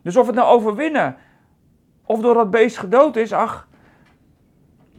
Dus 0.01 0.17
of 0.17 0.27
het 0.27 0.35
nou 0.35 0.47
overwinnen 0.47 1.17
of 2.05 2.19
door 2.19 2.33
dat 2.33 2.51
beest 2.51 2.77
gedood 2.77 3.15
is, 3.15 3.33
ach, 3.33 3.67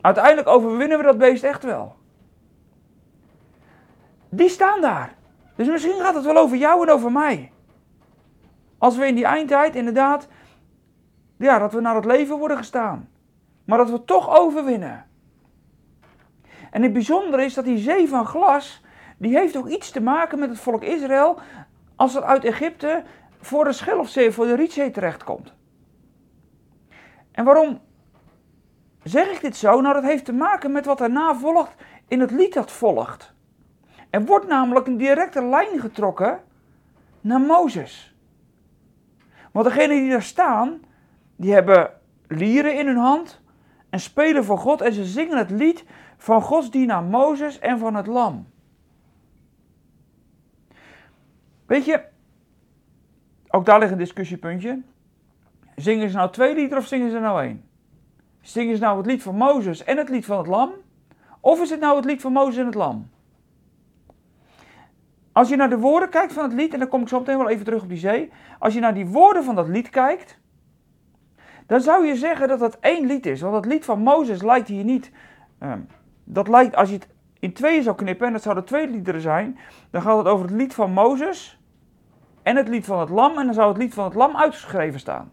uiteindelijk 0.04 0.48
overwinnen 0.48 0.98
we 0.98 1.04
dat 1.04 1.18
beest 1.18 1.44
echt 1.44 1.62
wel. 1.62 1.94
Die 4.28 4.48
staan 4.48 4.80
daar. 4.80 5.14
Dus 5.56 5.68
misschien 5.68 6.00
gaat 6.00 6.14
het 6.14 6.24
wel 6.24 6.36
over 6.36 6.56
jou 6.56 6.82
en 6.82 6.92
over 6.92 7.12
mij. 7.12 7.52
Als 8.78 8.96
we 8.96 9.06
in 9.06 9.14
die 9.14 9.24
eindtijd 9.24 9.74
inderdaad, 9.74 10.28
ja, 11.36 11.58
dat 11.58 11.72
we 11.72 11.80
naar 11.80 11.94
het 11.94 12.04
leven 12.04 12.38
worden 12.38 12.56
gestaan. 12.56 13.08
Maar 13.64 13.78
dat 13.78 13.90
we 13.90 14.04
toch 14.04 14.38
overwinnen. 14.38 15.06
En 16.70 16.82
het 16.82 16.92
bijzondere 16.92 17.44
is 17.44 17.54
dat 17.54 17.64
die 17.64 17.78
zee 17.78 18.08
van 18.08 18.26
glas, 18.26 18.82
die 19.18 19.36
heeft 19.38 19.56
ook 19.56 19.68
iets 19.68 19.90
te 19.90 20.02
maken 20.02 20.38
met 20.38 20.48
het 20.48 20.58
volk 20.58 20.82
Israël 20.82 21.38
als 21.96 22.14
het 22.14 22.24
uit 22.24 22.44
Egypte 22.44 23.02
voor 23.40 23.64
de 23.64 23.72
Schelfzee, 23.72 24.30
voor 24.30 24.46
de 24.46 24.54
Rietzee 24.54 24.90
terechtkomt. 24.90 25.54
En 27.32 27.44
waarom 27.44 27.80
zeg 29.04 29.28
ik 29.28 29.40
dit 29.40 29.56
zo? 29.56 29.80
Nou, 29.80 29.94
dat 29.94 30.02
heeft 30.02 30.24
te 30.24 30.32
maken 30.32 30.72
met 30.72 30.86
wat 30.86 30.98
daarna 30.98 31.34
volgt 31.34 31.74
in 32.08 32.20
het 32.20 32.30
lied 32.30 32.54
dat 32.54 32.72
volgt. 32.72 33.32
Er 34.10 34.24
wordt 34.24 34.46
namelijk 34.46 34.86
een 34.86 34.96
directe 34.96 35.44
lijn 35.44 35.80
getrokken 35.80 36.40
naar 37.20 37.40
Mozes. 37.40 38.14
Want 39.52 39.66
degenen 39.66 39.96
die 39.96 40.10
daar 40.10 40.22
staan, 40.22 40.80
die 41.36 41.52
hebben 41.52 41.90
lieren 42.28 42.78
in 42.78 42.86
hun 42.86 42.96
hand 42.96 43.40
en 43.90 44.00
spelen 44.00 44.44
voor 44.44 44.58
God 44.58 44.80
en 44.80 44.92
ze 44.92 45.04
zingen 45.04 45.38
het 45.38 45.50
lied 45.50 45.84
van 46.16 46.42
Gods 46.42 46.70
dienaar 46.70 47.02
Mozes 47.02 47.58
en 47.58 47.78
van 47.78 47.94
het 47.94 48.06
lam. 48.06 48.46
Weet 51.66 51.84
je, 51.84 52.02
ook 53.48 53.64
daar 53.64 53.78
ligt 53.78 53.92
een 53.92 53.98
discussiepuntje. 53.98 54.82
Zingen 55.76 56.10
ze 56.10 56.16
nou 56.16 56.30
twee 56.30 56.54
liederen 56.54 56.78
of 56.78 56.86
zingen 56.86 57.10
ze 57.10 57.18
nou 57.18 57.42
één? 57.42 57.68
Zingen 58.44 58.76
ze 58.76 58.82
nou 58.82 58.96
het 58.96 59.06
lied 59.06 59.22
van 59.22 59.36
Mozes 59.36 59.84
en 59.84 59.96
het 59.96 60.08
lied 60.08 60.24
van 60.24 60.38
het 60.38 60.46
lam? 60.46 60.70
Of 61.40 61.60
is 61.60 61.70
het 61.70 61.80
nou 61.80 61.96
het 61.96 62.04
lied 62.04 62.20
van 62.20 62.32
Mozes 62.32 62.56
en 62.56 62.66
het 62.66 62.74
lam? 62.74 63.10
Als 65.32 65.48
je 65.48 65.56
naar 65.56 65.68
de 65.68 65.78
woorden 65.78 66.08
kijkt 66.08 66.32
van 66.32 66.44
het 66.44 66.52
lied, 66.52 66.72
en 66.72 66.78
dan 66.78 66.88
kom 66.88 67.02
ik 67.02 67.08
zo 67.08 67.18
meteen 67.18 67.38
wel 67.38 67.48
even 67.48 67.64
terug 67.64 67.82
op 67.82 67.88
die 67.88 67.98
zee. 67.98 68.30
Als 68.58 68.74
je 68.74 68.80
naar 68.80 68.94
die 68.94 69.06
woorden 69.06 69.44
van 69.44 69.54
dat 69.54 69.68
lied 69.68 69.90
kijkt, 69.90 70.38
dan 71.66 71.80
zou 71.80 72.06
je 72.06 72.16
zeggen 72.16 72.48
dat 72.48 72.60
het 72.60 72.78
één 72.80 73.06
lied 73.06 73.26
is. 73.26 73.40
Want 73.40 73.54
het 73.54 73.66
lied 73.66 73.84
van 73.84 74.00
Mozes 74.00 74.42
lijkt 74.42 74.68
hier 74.68 74.84
niet. 74.84 75.10
Ehm, 75.58 75.80
dat 76.24 76.48
lijkt, 76.48 76.76
als 76.76 76.88
je 76.88 76.94
het 76.94 77.08
in 77.38 77.52
tweeën 77.52 77.82
zou 77.82 77.96
knippen, 77.96 78.26
en 78.26 78.32
dat 78.32 78.42
zouden 78.42 78.64
twee 78.64 78.88
liederen 78.88 79.20
zijn, 79.20 79.58
dan 79.90 80.02
gaat 80.02 80.18
het 80.18 80.26
over 80.26 80.46
het 80.46 80.54
lied 80.54 80.74
van 80.74 80.92
Mozes 80.92 81.60
en 82.42 82.56
het 82.56 82.68
lied 82.68 82.84
van 82.84 83.00
het 83.00 83.08
lam, 83.08 83.38
en 83.38 83.44
dan 83.44 83.54
zou 83.54 83.68
het 83.68 83.78
lied 83.78 83.94
van 83.94 84.04
het 84.04 84.14
lam 84.14 84.36
uitgeschreven 84.36 85.00
staan. 85.00 85.32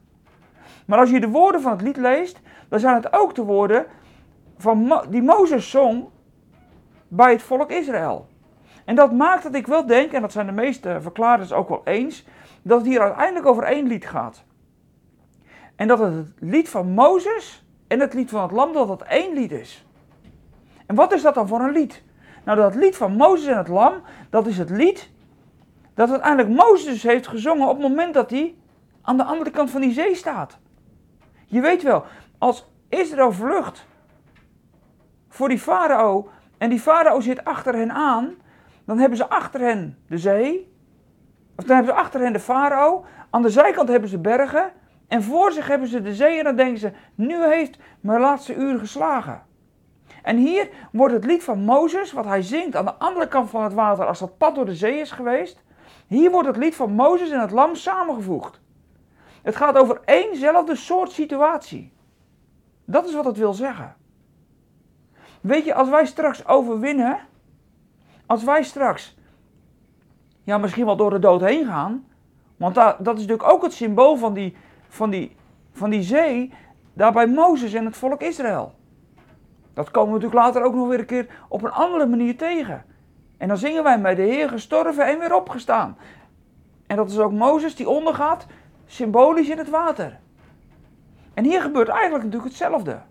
Maar 0.86 1.00
als 1.00 1.10
je 1.10 1.20
de 1.20 1.30
woorden 1.30 1.62
van 1.62 1.72
het 1.72 1.82
lied 1.82 1.98
leest, 1.98 2.40
dan 2.72 2.80
zijn 2.80 2.96
het 2.96 3.14
ook 3.14 3.36
de 3.36 3.44
woorden 3.44 3.86
van 4.58 5.04
die 5.10 5.22
Mozes 5.22 5.70
zong 5.70 6.06
bij 7.08 7.32
het 7.32 7.42
volk 7.42 7.72
Israël. 7.72 8.28
En 8.86 8.96
dat 8.96 9.12
maakt 9.12 9.44
dat 9.44 9.56
ik 9.56 9.68
wel 9.68 9.86
denk, 9.86 10.12
en 10.12 10.22
dat 10.22 10.32
zijn 10.32 10.46
de 10.46 10.52
meeste 10.52 10.98
verklaarders 11.02 11.54
ook 11.54 11.70
wel 11.70 11.82
eens, 11.84 12.26
dat 12.62 12.78
het 12.78 12.88
hier 12.88 13.02
uiteindelijk 13.02 13.46
over 13.46 13.64
één 13.64 13.88
lied 13.88 14.06
gaat. 14.06 14.44
En 15.76 15.88
dat 15.88 16.00
het 16.00 16.14
het 16.14 16.32
lied 16.40 16.70
van 16.70 16.92
Mozes 16.92 17.66
en 17.88 18.00
het 18.00 18.14
lied 18.14 18.30
van 18.30 18.42
het 18.42 18.52
lam, 18.52 18.74
dat 18.74 18.88
dat 18.88 19.02
één 19.02 19.34
lied 19.34 19.52
is. 19.52 19.86
En 20.86 20.96
wat 20.96 21.14
is 21.14 21.22
dat 21.22 21.34
dan 21.34 21.48
voor 21.48 21.60
een 21.60 21.72
lied? 21.72 22.04
Nou, 22.46 22.58
dat 22.58 22.76
lied 22.76 22.96
van 22.96 23.16
Mozes 23.16 23.48
en 23.48 23.58
het 23.58 23.68
lam, 23.68 23.94
dat 24.30 24.48
is 24.48 24.58
het 24.58 24.70
lied 24.70 25.10
dat 25.94 26.10
uiteindelijk 26.10 26.56
Mozes 26.56 27.04
heeft 27.04 27.28
gezongen 27.28 27.68
op 27.68 27.80
het 27.80 27.88
moment 27.88 28.14
dat 28.14 28.30
hij 28.30 28.56
aan 29.02 29.18
de 29.18 29.24
andere 29.24 29.52
kant 29.52 29.70
van 29.70 29.82
die 29.82 29.94
zee 29.94 30.16
staat. 30.16 30.60
Je 31.52 31.62
weet 31.62 31.84
wel, 31.84 32.06
als 32.42 32.72
Israël 32.90 33.32
vlucht 33.32 33.86
voor 35.30 35.50
die 35.50 35.60
farao 35.60 36.30
en 36.58 36.70
die 36.70 36.80
farao 36.80 37.20
zit 37.20 37.46
achter 37.46 37.76
hen 37.76 37.92
aan, 37.92 38.36
dan 38.86 38.98
hebben 38.98 39.18
ze 39.18 39.30
achter 39.30 39.60
hen 39.60 39.98
de 40.08 40.18
zee, 40.18 40.74
of 41.56 41.64
dan 41.64 41.76
hebben 41.76 41.96
ze 41.96 42.02
achter 42.02 42.22
hen 42.22 42.34
de 42.34 42.40
farao, 42.40 43.06
aan 43.30 43.42
de 43.42 43.50
zijkant 43.50 43.90
hebben 43.90 44.10
ze 44.10 44.18
bergen 44.20 44.72
en 45.08 45.24
voor 45.24 45.52
zich 45.52 45.68
hebben 45.68 45.88
ze 45.88 46.02
de 46.02 46.16
zee 46.16 46.38
en 46.38 46.44
dan 46.44 46.56
denken 46.56 46.80
ze, 46.80 46.92
nu 47.16 47.44
heeft 47.44 47.78
mijn 48.00 48.20
laatste 48.20 48.56
uur 48.56 48.80
geslagen. 48.80 49.44
En 50.24 50.38
hier 50.38 50.70
wordt 50.92 51.14
het 51.14 51.26
lied 51.26 51.44
van 51.44 51.60
Mozes, 51.60 52.12
wat 52.12 52.26
hij 52.26 52.42
zingt 52.42 52.76
aan 52.76 52.86
de 52.86 52.96
andere 52.96 53.28
kant 53.28 53.50
van 53.50 53.64
het 53.64 53.74
water 53.74 54.06
als 54.06 54.20
dat 54.20 54.38
pad 54.38 54.56
door 54.56 54.66
de 54.66 54.76
zee 54.76 55.00
is 55.00 55.12
geweest, 55.12 55.64
hier 56.08 56.32
wordt 56.32 56.48
het 56.48 56.58
lied 56.58 56.76
van 56.76 56.92
Mozes 56.92 57.30
en 57.30 57.40
het 57.40 57.52
lam 57.52 57.76
samengevoegd. 57.76 58.62
Het 59.42 59.56
gaat 59.56 59.78
over 59.78 60.02
éénzelfde 60.06 60.76
soort 60.76 61.12
situatie. 61.12 62.00
Dat 62.92 63.08
is 63.08 63.14
wat 63.14 63.26
het 63.26 63.38
wil 63.38 63.54
zeggen. 63.54 63.96
Weet 65.42 65.66
je, 65.66 65.74
als 65.74 65.90
wij 65.90 66.06
straks 66.06 66.48
overwinnen, 66.48 67.20
als 68.26 68.44
wij 68.44 68.64
straks, 68.64 69.18
ja, 70.44 70.58
misschien 70.58 70.86
wel 70.86 70.96
door 70.96 71.10
de 71.10 71.20
dood 71.20 71.42
heen 71.42 71.66
gaan, 71.66 72.06
want 72.58 72.76
dat, 72.76 72.96
dat 73.00 73.16
is 73.16 73.22
natuurlijk 73.22 73.50
ook 73.50 73.64
het 73.64 73.74
symbool 73.74 74.16
van 74.16 74.34
die, 74.34 74.56
van, 74.88 75.10
die, 75.10 75.36
van 75.72 75.90
die 75.90 76.02
zee, 76.02 76.54
daar 76.94 77.12
bij 77.12 77.28
Mozes 77.28 77.74
en 77.74 77.86
het 77.86 77.98
volk 77.98 78.22
Israël. 78.22 78.74
Dat 79.74 79.92
komen 79.92 80.14
we 80.14 80.20
natuurlijk 80.20 80.46
later 80.46 80.64
ook 80.64 80.76
nog 80.76 80.88
weer 80.88 81.00
een 81.00 81.06
keer 81.06 81.46
op 81.48 81.64
een 81.64 81.72
andere 81.72 82.06
manier 82.06 82.38
tegen. 82.38 82.86
En 83.38 83.48
dan 83.48 83.58
zingen 83.58 83.84
wij 83.84 84.00
met 84.00 84.16
de 84.16 84.22
Heer 84.22 84.50
gestorven 84.50 85.06
en 85.06 85.20
weer 85.20 85.36
opgestaan. 85.36 85.98
En 86.88 86.96
dat 86.96 87.10
is 87.10 87.20
ook 87.20 87.32
Mozes 87.32 87.76
die 87.76 87.90
ondergaat, 87.90 88.46
symbolisch 88.86 89.50
in 89.50 89.58
het 89.58 89.70
water. 89.70 90.20
En 91.34 91.44
hier 91.44 91.62
gebeurt 91.62 91.88
eigenlijk 91.88 92.24
natuurlijk 92.24 92.52
hetzelfde. 92.52 93.02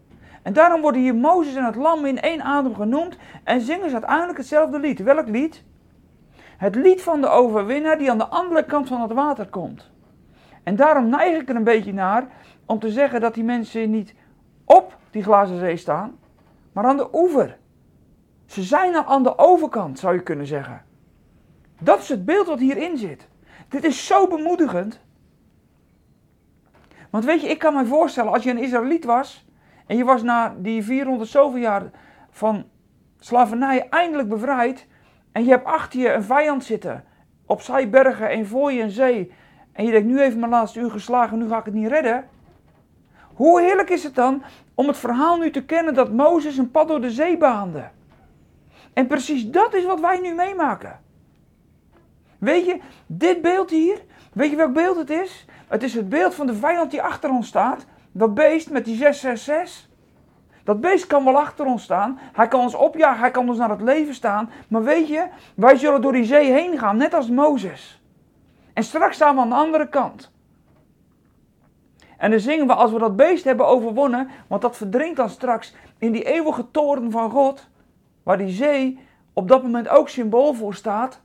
En 0.43 0.53
daarom 0.53 0.81
worden 0.81 1.01
hier 1.01 1.15
Mozes 1.15 1.55
en 1.55 1.65
het 1.65 1.75
lam 1.75 2.05
in 2.05 2.21
één 2.21 2.43
adem 2.43 2.75
genoemd 2.75 3.17
en 3.45 3.61
zingen 3.61 3.89
ze 3.89 3.95
uiteindelijk 3.95 4.39
hetzelfde 4.39 4.79
lied. 4.79 5.03
Welk 5.03 5.29
lied? 5.29 5.65
Het 6.57 6.75
lied 6.75 7.03
van 7.03 7.21
de 7.21 7.29
overwinnaar 7.29 7.99
die 7.99 8.11
aan 8.11 8.19
de 8.19 8.27
andere 8.27 8.65
kant 8.65 8.89
van 8.89 9.01
het 9.01 9.13
water 9.13 9.49
komt. 9.49 9.91
En 10.63 10.77
daarom 10.77 11.09
neig 11.09 11.41
ik 11.41 11.49
er 11.49 11.57
een 11.57 11.65
beetje 11.65 11.93
naar 11.93 12.27
om 12.67 12.79
te 12.79 12.91
zeggen 12.91 13.21
dat 13.21 13.35
die 13.35 13.45
mensen 13.45 13.91
niet 13.91 14.15
op 14.65 14.97
die 15.11 15.23
glazen 15.23 15.59
zee 15.59 15.77
staan, 15.77 16.19
maar 16.73 16.85
aan 16.85 16.97
de 16.97 17.09
oever. 17.13 17.59
Ze 18.47 18.63
zijn 18.63 18.97
al 18.97 19.05
aan 19.05 19.23
de 19.23 19.39
overkant, 19.39 19.99
zou 19.99 20.15
je 20.15 20.23
kunnen 20.23 20.47
zeggen. 20.47 20.83
Dat 21.79 22.01
is 22.01 22.09
het 22.09 22.25
beeld 22.25 22.47
wat 22.47 22.59
hierin 22.59 22.99
zit. 22.99 23.29
Dit 23.69 23.85
is 23.85 24.07
zo 24.07 24.27
bemoedigend. 24.27 25.01
Want 27.11 27.25
weet 27.25 27.41
je, 27.41 27.49
ik 27.49 27.59
kan 27.59 27.75
me 27.75 27.87
voorstellen, 27.87 28.33
als 28.33 28.43
je 28.43 28.51
een 28.51 28.59
Israëliet 28.59 29.05
was 29.05 29.47
en 29.87 29.97
je 29.97 30.05
was 30.05 30.23
na 30.23 30.55
die 30.59 30.85
400 30.85 31.31
zoveel 31.31 31.61
jaar 31.61 31.91
van 32.31 32.65
slavernij 33.19 33.89
eindelijk 33.89 34.29
bevrijd 34.29 34.87
en 35.33 35.45
je 35.45 35.51
hebt 35.51 35.65
achter 35.65 36.01
je 36.01 36.13
een 36.13 36.23
vijand 36.23 36.65
zitten, 36.65 37.05
opzij 37.47 37.91
bergen 37.91 38.31
en 38.31 38.47
voor 38.47 38.73
je 38.73 38.83
een 38.83 38.91
zee 38.91 39.33
en 39.73 39.85
je 39.85 39.91
denkt, 39.91 40.09
nu 40.09 40.21
heeft 40.21 40.37
mijn 40.37 40.51
laatste 40.51 40.81
uur 40.81 40.91
geslagen, 40.91 41.39
nu 41.39 41.49
ga 41.49 41.59
ik 41.59 41.65
het 41.65 41.75
niet 41.75 41.89
redden. 41.89 42.29
Hoe 43.35 43.61
heerlijk 43.61 43.91
is 43.91 44.03
het 44.03 44.15
dan 44.15 44.43
om 44.75 44.87
het 44.87 44.99
verhaal 44.99 45.37
nu 45.39 45.51
te 45.51 45.65
kennen 45.65 45.95
dat 45.95 46.13
Mozes 46.13 46.57
een 46.57 46.71
pad 46.71 46.89
door 46.89 47.01
de 47.01 47.11
zee 47.11 47.37
baande? 47.37 47.89
En 48.93 49.07
precies 49.07 49.51
dat 49.51 49.75
is 49.75 49.85
wat 49.85 50.01
wij 50.01 50.19
nu 50.19 50.35
meemaken. 50.35 51.01
Weet 52.39 52.67
je, 52.67 52.81
dit 53.07 53.43
beeld 53.43 53.71
hier, 53.71 54.03
weet 54.33 54.51
je 54.51 54.57
welk 54.57 54.73
beeld 54.73 54.97
het 54.97 55.11
is? 55.11 55.47
Het 55.71 55.83
is 55.83 55.95
het 55.95 56.09
beeld 56.09 56.35
van 56.35 56.47
de 56.47 56.55
vijand 56.55 56.91
die 56.91 57.03
achter 57.03 57.31
ons 57.31 57.47
staat. 57.47 57.87
Dat 58.13 58.35
beest 58.35 58.71
met 58.71 58.85
die 58.85 58.97
666. 58.97 59.89
Dat 60.65 60.81
beest 60.81 61.07
kan 61.07 61.25
wel 61.25 61.39
achter 61.39 61.67
ons 61.67 61.83
staan. 61.83 62.19
Hij 62.33 62.49
kan 62.49 62.61
ons 62.61 62.75
opjagen, 62.75 63.21
hij 63.21 63.31
kan 63.31 63.49
ons 63.49 63.59
naar 63.59 63.71
het 63.71 63.81
leven 63.81 64.15
staan. 64.15 64.51
Maar 64.69 64.83
weet 64.83 65.09
je, 65.09 65.27
wij 65.55 65.77
zullen 65.77 66.03
door 66.03 66.13
die 66.13 66.25
zee 66.25 66.53
heen 66.53 66.79
gaan, 66.79 66.97
net 66.97 67.15
als 67.15 67.29
Mozes. 67.29 68.03
En 68.73 68.83
straks 68.83 69.15
staan 69.15 69.35
we 69.35 69.41
aan 69.41 69.49
de 69.49 69.55
andere 69.55 69.89
kant. 69.89 70.33
En 72.17 72.31
dan 72.31 72.41
zingen 72.41 72.67
we 72.67 72.75
als 72.75 72.93
we 72.93 72.99
dat 72.99 73.17
beest 73.17 73.45
hebben 73.45 73.67
overwonnen, 73.67 74.29
want 74.47 74.63
dat 74.63 74.77
verdrinkt 74.77 75.17
dan 75.17 75.29
straks 75.29 75.75
in 75.99 76.13
die 76.13 76.23
eeuwige 76.23 76.71
toren 76.71 77.11
van 77.11 77.31
God, 77.31 77.69
waar 78.23 78.39
die 78.39 78.51
zee 78.53 78.99
op 79.33 79.49
dat 79.49 79.63
moment 79.63 79.89
ook 79.89 80.09
symbool 80.09 80.55
voor 80.55 80.75
staat. 80.75 81.21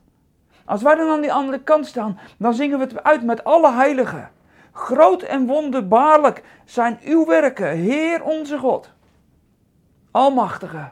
Als 0.64 0.82
wij 0.82 0.94
dan 0.94 1.08
aan 1.08 1.20
die 1.20 1.32
andere 1.32 1.60
kant 1.60 1.86
staan, 1.86 2.18
dan 2.38 2.54
zingen 2.54 2.78
we 2.78 2.84
het 2.84 3.02
uit 3.02 3.22
met 3.22 3.44
alle 3.44 3.72
heiligen. 3.72 4.34
Groot 4.76 5.22
en 5.22 5.46
wonderbaarlijk 5.46 6.42
zijn 6.64 6.98
uw 7.04 7.26
werken, 7.26 7.68
Heer 7.68 8.22
onze 8.22 8.58
God. 8.58 8.92
Almachtige. 10.10 10.90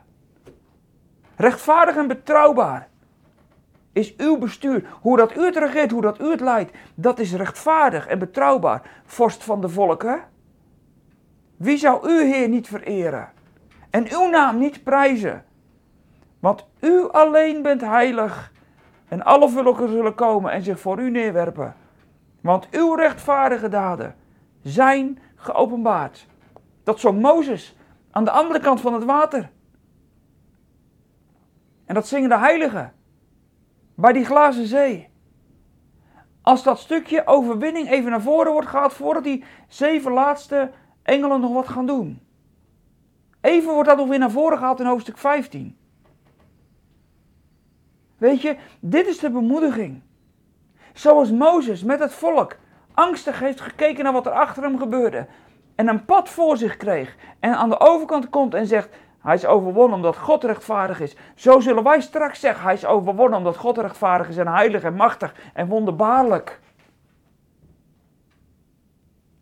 Rechtvaardig 1.36 1.96
en 1.96 2.06
betrouwbaar 2.06 2.88
is 3.92 4.16
uw 4.16 4.38
bestuur. 4.38 4.96
Hoe 5.00 5.16
dat 5.16 5.36
u 5.36 5.44
het 5.44 5.56
regeert, 5.56 5.90
hoe 5.90 6.02
dat 6.02 6.20
u 6.20 6.30
het 6.30 6.40
leidt, 6.40 6.72
dat 6.94 7.18
is 7.18 7.34
rechtvaardig 7.34 8.06
en 8.06 8.18
betrouwbaar. 8.18 8.82
Vorst 9.04 9.44
van 9.44 9.60
de 9.60 9.68
volken. 9.68 10.22
Wie 11.56 11.76
zou 11.76 12.10
u, 12.10 12.22
Heer, 12.22 12.48
niet 12.48 12.68
vereren 12.68 13.28
en 13.90 14.12
uw 14.12 14.28
naam 14.28 14.58
niet 14.58 14.84
prijzen? 14.84 15.44
Want 16.40 16.66
u 16.80 17.08
alleen 17.10 17.62
bent 17.62 17.80
heilig 17.80 18.52
en 19.08 19.22
alle 19.24 19.48
volken 19.48 19.88
zullen 19.88 20.14
komen 20.14 20.52
en 20.52 20.62
zich 20.62 20.80
voor 20.80 21.00
u 21.00 21.10
neerwerpen. 21.10 21.74
Want 22.44 22.68
uw 22.70 22.94
rechtvaardige 22.94 23.68
daden 23.68 24.14
zijn 24.62 25.18
geopenbaard. 25.34 26.26
Dat 26.82 27.00
zo 27.00 27.12
Mozes 27.12 27.76
aan 28.10 28.24
de 28.24 28.30
andere 28.30 28.60
kant 28.60 28.80
van 28.80 28.94
het 28.94 29.04
water. 29.04 29.50
En 31.84 31.94
dat 31.94 32.06
zingen 32.06 32.28
de 32.28 32.38
heiligen 32.38 32.92
bij 33.94 34.12
die 34.12 34.24
glazen 34.24 34.66
zee. 34.66 35.08
Als 36.42 36.62
dat 36.62 36.78
stukje 36.78 37.26
overwinning 37.26 37.90
even 37.90 38.10
naar 38.10 38.22
voren 38.22 38.52
wordt 38.52 38.68
gehaald 38.68 38.92
voordat 38.92 39.24
die 39.24 39.44
zeven 39.68 40.12
laatste 40.12 40.70
engelen 41.02 41.40
nog 41.40 41.52
wat 41.52 41.68
gaan 41.68 41.86
doen. 41.86 42.20
Even 43.40 43.72
wordt 43.72 43.88
dat 43.88 43.98
nog 43.98 44.08
weer 44.08 44.18
naar 44.18 44.30
voren 44.30 44.58
gehaald 44.58 44.80
in 44.80 44.86
hoofdstuk 44.86 45.18
15. 45.18 45.76
Weet 48.16 48.40
je, 48.40 48.56
dit 48.80 49.06
is 49.06 49.18
de 49.18 49.30
bemoediging. 49.30 50.02
Zoals 50.94 51.30
Mozes 51.30 51.82
met 51.82 52.00
het 52.00 52.12
volk 52.12 52.56
angstig 52.94 53.40
heeft 53.40 53.60
gekeken 53.60 54.04
naar 54.04 54.12
wat 54.12 54.26
er 54.26 54.32
achter 54.32 54.62
hem 54.62 54.78
gebeurde. 54.78 55.26
En 55.74 55.88
een 55.88 56.04
pad 56.04 56.28
voor 56.28 56.56
zich 56.56 56.76
kreeg. 56.76 57.16
En 57.40 57.54
aan 57.54 57.68
de 57.68 57.80
overkant 57.80 58.28
komt 58.28 58.54
en 58.54 58.66
zegt: 58.66 58.88
Hij 59.18 59.34
is 59.34 59.46
overwonnen 59.46 59.96
omdat 59.96 60.16
God 60.16 60.44
rechtvaardig 60.44 61.00
is. 61.00 61.16
Zo 61.34 61.60
zullen 61.60 61.82
wij 61.82 62.00
straks 62.00 62.40
zeggen: 62.40 62.64
Hij 62.64 62.74
is 62.74 62.86
overwonnen 62.86 63.38
omdat 63.38 63.56
God 63.56 63.78
rechtvaardig 63.78 64.28
is 64.28 64.36
en 64.36 64.48
heilig 64.48 64.82
en 64.82 64.94
machtig 64.94 65.34
en 65.54 65.68
wonderbaarlijk. 65.68 66.60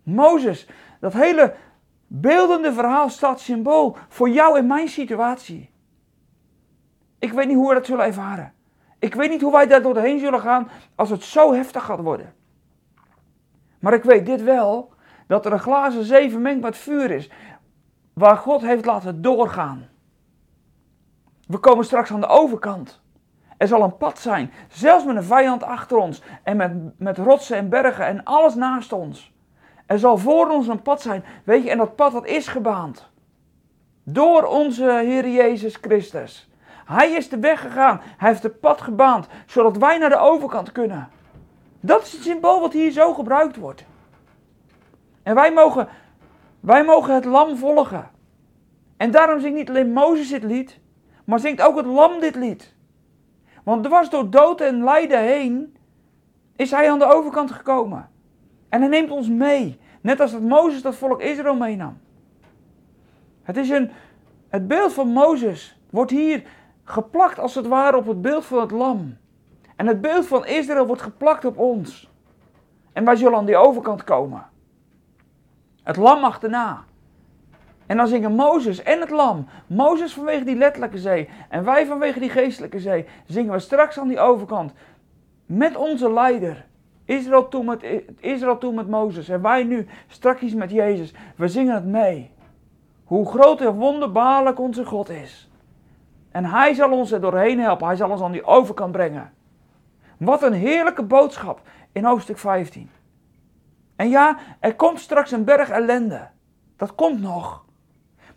Mozes, 0.03 0.69
dat 1.01 1.13
hele 1.13 1.55
beeldende 2.07 2.73
verhaal 2.73 3.09
staat 3.09 3.41
symbool 3.41 3.97
voor 4.09 4.29
jou 4.29 4.59
en 4.59 4.67
mijn 4.67 4.89
situatie. 4.89 5.71
Ik 7.19 7.33
weet 7.33 7.47
niet 7.47 7.57
hoe 7.57 7.69
we 7.69 7.75
dat 7.75 7.87
zullen 7.87 8.05
ervaren. 8.05 8.53
Ik 9.03 9.15
weet 9.15 9.31
niet 9.31 9.41
hoe 9.41 9.53
wij 9.53 9.67
daar 9.67 9.83
doorheen 9.83 10.19
zullen 10.19 10.41
gaan 10.41 10.69
als 10.95 11.11
het 11.11 11.23
zo 11.23 11.53
heftig 11.53 11.85
gaat 11.85 12.01
worden. 12.01 12.35
Maar 13.79 13.93
ik 13.93 14.03
weet 14.03 14.27
dit 14.27 14.43
wel, 14.43 14.93
dat 15.27 15.47
er 15.47 15.53
een 15.53 15.59
glazen 15.59 16.05
zee 16.05 16.31
vermengd 16.31 16.63
met 16.63 16.77
vuur 16.77 17.11
is. 17.11 17.31
waar 18.13 18.37
God 18.37 18.61
heeft 18.61 18.85
laten 18.85 19.23
doorgaan. 19.23 19.89
We 21.47 21.59
komen 21.59 21.85
straks 21.85 22.13
aan 22.13 22.21
de 22.21 22.27
overkant. 22.27 23.01
Er 23.57 23.69
zal 23.69 23.83
een 23.83 23.97
pad 23.97 24.19
zijn, 24.19 24.53
zelfs 24.69 25.05
met 25.05 25.17
een 25.17 25.23
vijand 25.23 25.63
achter 25.63 25.97
ons 25.97 26.23
en 26.43 26.57
met, 26.57 26.99
met 26.99 27.19
rotsen 27.19 27.57
en 27.57 27.69
bergen 27.69 28.07
en 28.07 28.25
alles 28.25 28.55
naast 28.55 28.93
ons. 28.93 29.33
Er 29.87 29.99
zal 29.99 30.19
voor 30.19 30.51
ons 30.51 30.69
een 30.69 30.83
pad 30.83 31.03
zijn, 31.03 31.25
weet 31.45 31.63
je, 31.63 31.71
en 31.71 31.79
dat 31.79 31.97
pad 31.97 32.13
dat 32.13 32.27
is 32.27 32.49
gebaand. 32.49 33.11
Door 34.05 34.45
onze 34.45 34.85
Heer 34.85 35.29
Jezus 35.29 35.77
Christus. 35.77 36.52
Hij 36.85 37.11
is 37.11 37.29
de 37.29 37.39
weg 37.39 37.61
gegaan, 37.61 38.01
hij 38.17 38.29
heeft 38.29 38.43
het 38.43 38.61
pad 38.61 38.81
gebaand, 38.81 39.27
zodat 39.47 39.77
wij 39.77 39.99
naar 39.99 40.09
de 40.09 40.19
overkant 40.19 40.73
kunnen. 40.73 41.09
Dat 41.81 42.03
is 42.03 42.13
het 42.13 42.23
symbool 42.23 42.61
wat 42.61 42.73
hier 42.73 42.91
zo 42.91 43.15
gebruikt 43.15 43.57
wordt. 43.57 43.85
En 45.23 45.35
wij 45.35 45.53
mogen, 45.53 45.89
wij 46.61 46.85
mogen 46.85 47.15
het 47.15 47.25
lam 47.25 47.57
volgen. 47.57 48.11
En 48.97 49.11
daarom 49.11 49.41
zingt 49.41 49.57
niet 49.57 49.69
alleen 49.69 49.93
Mozes 49.93 50.29
dit 50.29 50.43
lied, 50.43 50.79
maar 51.25 51.41
zingt 51.41 51.63
ook 51.63 51.77
het 51.77 51.87
lam 51.87 52.21
dit 52.21 52.35
lied. 52.35 52.75
Want 53.65 53.85
dwars 53.85 54.09
door 54.09 54.31
dood 54.31 54.61
en 54.61 54.85
lijden 54.85 55.21
heen 55.21 55.77
is 56.57 56.71
hij 56.71 56.91
aan 56.91 56.99
de 56.99 57.13
overkant 57.13 57.51
gekomen. 57.51 58.11
En 58.69 58.81
hij 58.81 58.89
neemt 58.89 59.11
ons 59.11 59.29
mee. 59.29 59.81
Net 60.01 60.21
als 60.21 60.33
dat 60.33 60.41
Mozes 60.41 60.83
dat 60.83 60.95
volk 60.95 61.21
Israël 61.21 61.57
meenam. 61.57 62.01
Het 63.43 63.57
is 63.57 63.69
een, 63.69 63.91
het 64.49 64.69
beeld 64.69 64.93
van 64.93 65.09
Mozes 65.09 65.81
wordt 65.91 66.11
hier 66.11 66.43
geplakt 66.93 67.39
als 67.39 67.55
het 67.55 67.67
ware 67.67 67.97
op 67.97 68.07
het 68.07 68.23
beeld 68.23 68.45
van 68.45 68.61
het 68.61 68.71
lam. 68.71 69.17
En 69.77 69.87
het 69.87 70.01
beeld 70.01 70.27
van 70.27 70.47
Israël 70.47 70.87
wordt 70.87 71.03
geplakt 71.03 71.45
op 71.45 71.59
ons. 71.59 72.11
En 72.93 73.05
wij 73.05 73.17
zullen 73.17 73.39
aan 73.39 73.45
die 73.45 73.57
overkant 73.57 74.05
komen. 74.05 74.47
Het 75.83 75.97
lam 75.97 76.25
achterna. 76.25 76.85
En 77.87 77.97
dan 77.97 78.07
zingen 78.07 78.33
Mozes 78.35 78.83
en 78.83 79.01
het 79.01 79.11
lam. 79.11 79.47
Mozes 79.67 80.15
vanwege 80.15 80.45
die 80.45 80.57
letterlijke 80.57 80.99
zee. 80.99 81.29
En 81.49 81.65
wij 81.65 81.87
vanwege 81.87 82.21
die 82.21 82.31
geestelijke 82.31 82.81
zee. 82.81 83.07
Zingen 83.27 83.53
we 83.53 83.59
straks 83.59 83.99
aan 83.99 84.09
die 84.09 84.21
overkant. 84.21 84.73
Met 85.47 85.77
onze 85.77 86.13
leider. 86.13 86.67
Israël 87.05 87.49
toen 87.49 87.65
met, 87.65 87.85
Israël 88.21 88.85
Mozes. 88.87 89.29
En 89.29 89.43
wij 89.43 89.65
nu 89.65 89.87
straks 90.07 90.55
met 90.55 90.71
Jezus. 90.71 91.15
We 91.37 91.49
zingen 91.49 91.75
het 91.75 91.87
mee. 91.87 92.31
Hoe 93.05 93.27
groot 93.27 93.61
en 93.61 93.75
wonderbaarlijk 93.75 94.59
onze 94.59 94.85
God 94.85 95.09
is. 95.11 95.52
En 96.33 96.45
hij 96.45 96.75
zal 96.75 96.91
ons 96.91 97.13
er 97.13 97.21
doorheen 97.21 97.61
helpen. 97.61 97.87
Hij 97.87 97.97
zal 97.97 98.11
ons 98.11 98.23
aan 98.23 98.33
die 98.33 98.45
overkant 98.45 98.93
brengen. 98.93 99.33
Wat 100.17 100.43
een 100.43 100.53
heerlijke 100.53 101.03
boodschap 101.03 101.61
in 101.93 102.05
hoofdstuk 102.05 102.39
15. 102.39 102.91
En 103.97 104.09
ja, 104.09 104.37
er 104.61 104.75
komt 104.75 105.01
straks 105.01 105.31
een 105.31 105.45
berg 105.45 105.69
ellende. 105.69 106.29
Dat 106.77 106.95
komt 106.95 107.21
nog. 107.21 107.65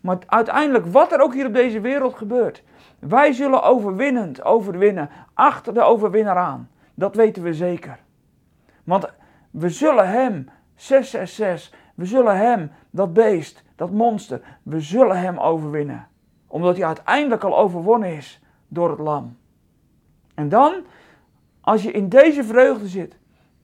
Maar 0.00 0.18
uiteindelijk, 0.26 0.86
wat 0.86 1.12
er 1.12 1.20
ook 1.20 1.34
hier 1.34 1.46
op 1.46 1.54
deze 1.54 1.80
wereld 1.80 2.14
gebeurt, 2.14 2.62
wij 2.98 3.32
zullen 3.32 3.62
overwinnend 3.62 4.44
overwinnen 4.44 5.10
achter 5.34 5.74
de 5.74 5.82
overwinnaar 5.82 6.36
aan. 6.36 6.70
Dat 6.94 7.14
weten 7.14 7.42
we 7.42 7.54
zeker. 7.54 7.98
Want 8.84 9.06
we 9.50 9.68
zullen 9.68 10.08
hem, 10.08 10.48
666, 10.74 11.78
we 11.94 12.06
zullen 12.06 12.36
hem, 12.36 12.70
dat 12.90 13.12
beest, 13.12 13.64
dat 13.76 13.90
monster, 13.90 14.40
we 14.62 14.80
zullen 14.80 15.18
hem 15.20 15.38
overwinnen. 15.38 16.08
Omdat 16.46 16.76
hij 16.76 16.86
uiteindelijk 16.86 17.44
al 17.44 17.58
overwonnen 17.58 18.16
is 18.16 18.40
door 18.68 18.90
het 18.90 18.98
lam. 18.98 19.36
En 20.34 20.48
dan, 20.48 20.74
als 21.60 21.82
je 21.82 21.90
in 21.90 22.08
deze 22.08 22.44
vreugde 22.44 22.88
zit, 22.88 23.18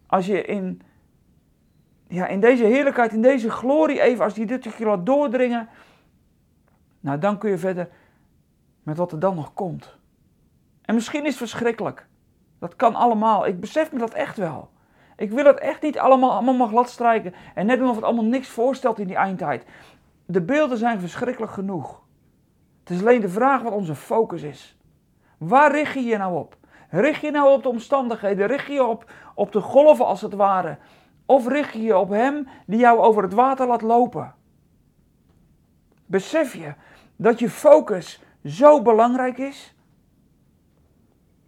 als 0.07 0.27
je 0.27 0.45
in, 0.45 0.83
ja, 2.09 2.27
in 2.27 2.41
deze 2.41 2.65
heerlijkheid, 2.65 3.13
in 3.13 3.23
deze 3.23 3.51
glorie 3.51 4.01
even, 4.01 4.25
als 4.25 4.35
die 4.35 4.47
dit 4.47 4.75
keer 4.75 4.87
laat 4.87 5.07
doordringen, 5.07 5.69
nou, 7.01 7.19
dan 7.19 7.39
kun 7.39 7.51
je 7.51 7.59
verder 7.59 7.89
met 8.83 8.97
wat 8.97 9.13
er 9.13 9.19
dan 9.19 9.35
nog 9.35 9.55
komt. 9.55 9.97
En 10.83 10.95
misschien 10.95 11.23
is 11.23 11.29
het 11.29 11.37
verschrikkelijk. 11.37 12.07
Dat 12.59 12.77
kan 12.77 12.95
allemaal. 12.95 13.47
Ik 13.47 13.61
besef 13.61 13.93
me 13.93 13.99
dat 13.99 14.15
echt 14.15 14.37
wel. 14.37 14.71
Ik 15.17 15.31
wil 15.31 15.45
het 15.45 15.59
echt 15.59 15.83
niet 15.83 15.99
allemaal, 15.99 16.33
allemaal 16.33 16.55
maar 16.55 16.69
glad 16.69 16.91
strijken. 16.91 17.35
En 17.55 17.67
net 17.67 17.79
doen 17.79 17.89
of 17.89 17.95
het 17.95 18.05
allemaal 18.05 18.25
niks 18.25 18.49
voorstelt 18.49 18.99
in 18.99 19.07
die 19.07 19.17
eindtijd. 19.17 19.65
De 20.25 20.43
beelden 20.43 20.79
zijn 20.79 21.01
verschrikkelijk 21.01 21.53
genoeg. 21.53 22.03
Het 22.83 22.91
is 22.91 23.01
alleen 23.01 23.21
de 23.21 23.29
vraag 23.29 23.63
wat 23.63 23.73
onze 23.73 23.95
focus 23.95 24.43
is. 24.43 24.77
Waar 25.39 25.73
richt 25.73 25.95
je 25.95 26.03
je 26.03 26.17
nou 26.17 26.39
op? 26.39 26.57
Richt 26.89 27.21
je 27.21 27.31
nou 27.31 27.53
op 27.53 27.63
de 27.63 27.69
omstandigheden? 27.69 28.47
Richt 28.47 28.67
je 28.67 28.85
op, 28.85 29.11
op 29.35 29.53
de 29.53 29.61
golven 29.61 30.07
als 30.07 30.21
het 30.21 30.35
ware? 30.35 30.77
Of 31.27 31.49
richt 31.49 31.73
je 31.73 31.83
je 31.83 31.97
op 31.97 32.09
Hem 32.09 32.49
die 32.67 32.79
jou 32.79 32.99
over 32.99 33.23
het 33.23 33.33
water 33.33 33.67
laat 33.67 33.83
lopen? 33.83 34.35
Besef 36.07 36.55
je 36.55 36.75
dat 37.17 37.39
je 37.39 37.51
focus 37.51 38.23
zo 38.45 38.83
belangrijk 38.83 39.39
is? 39.39 39.75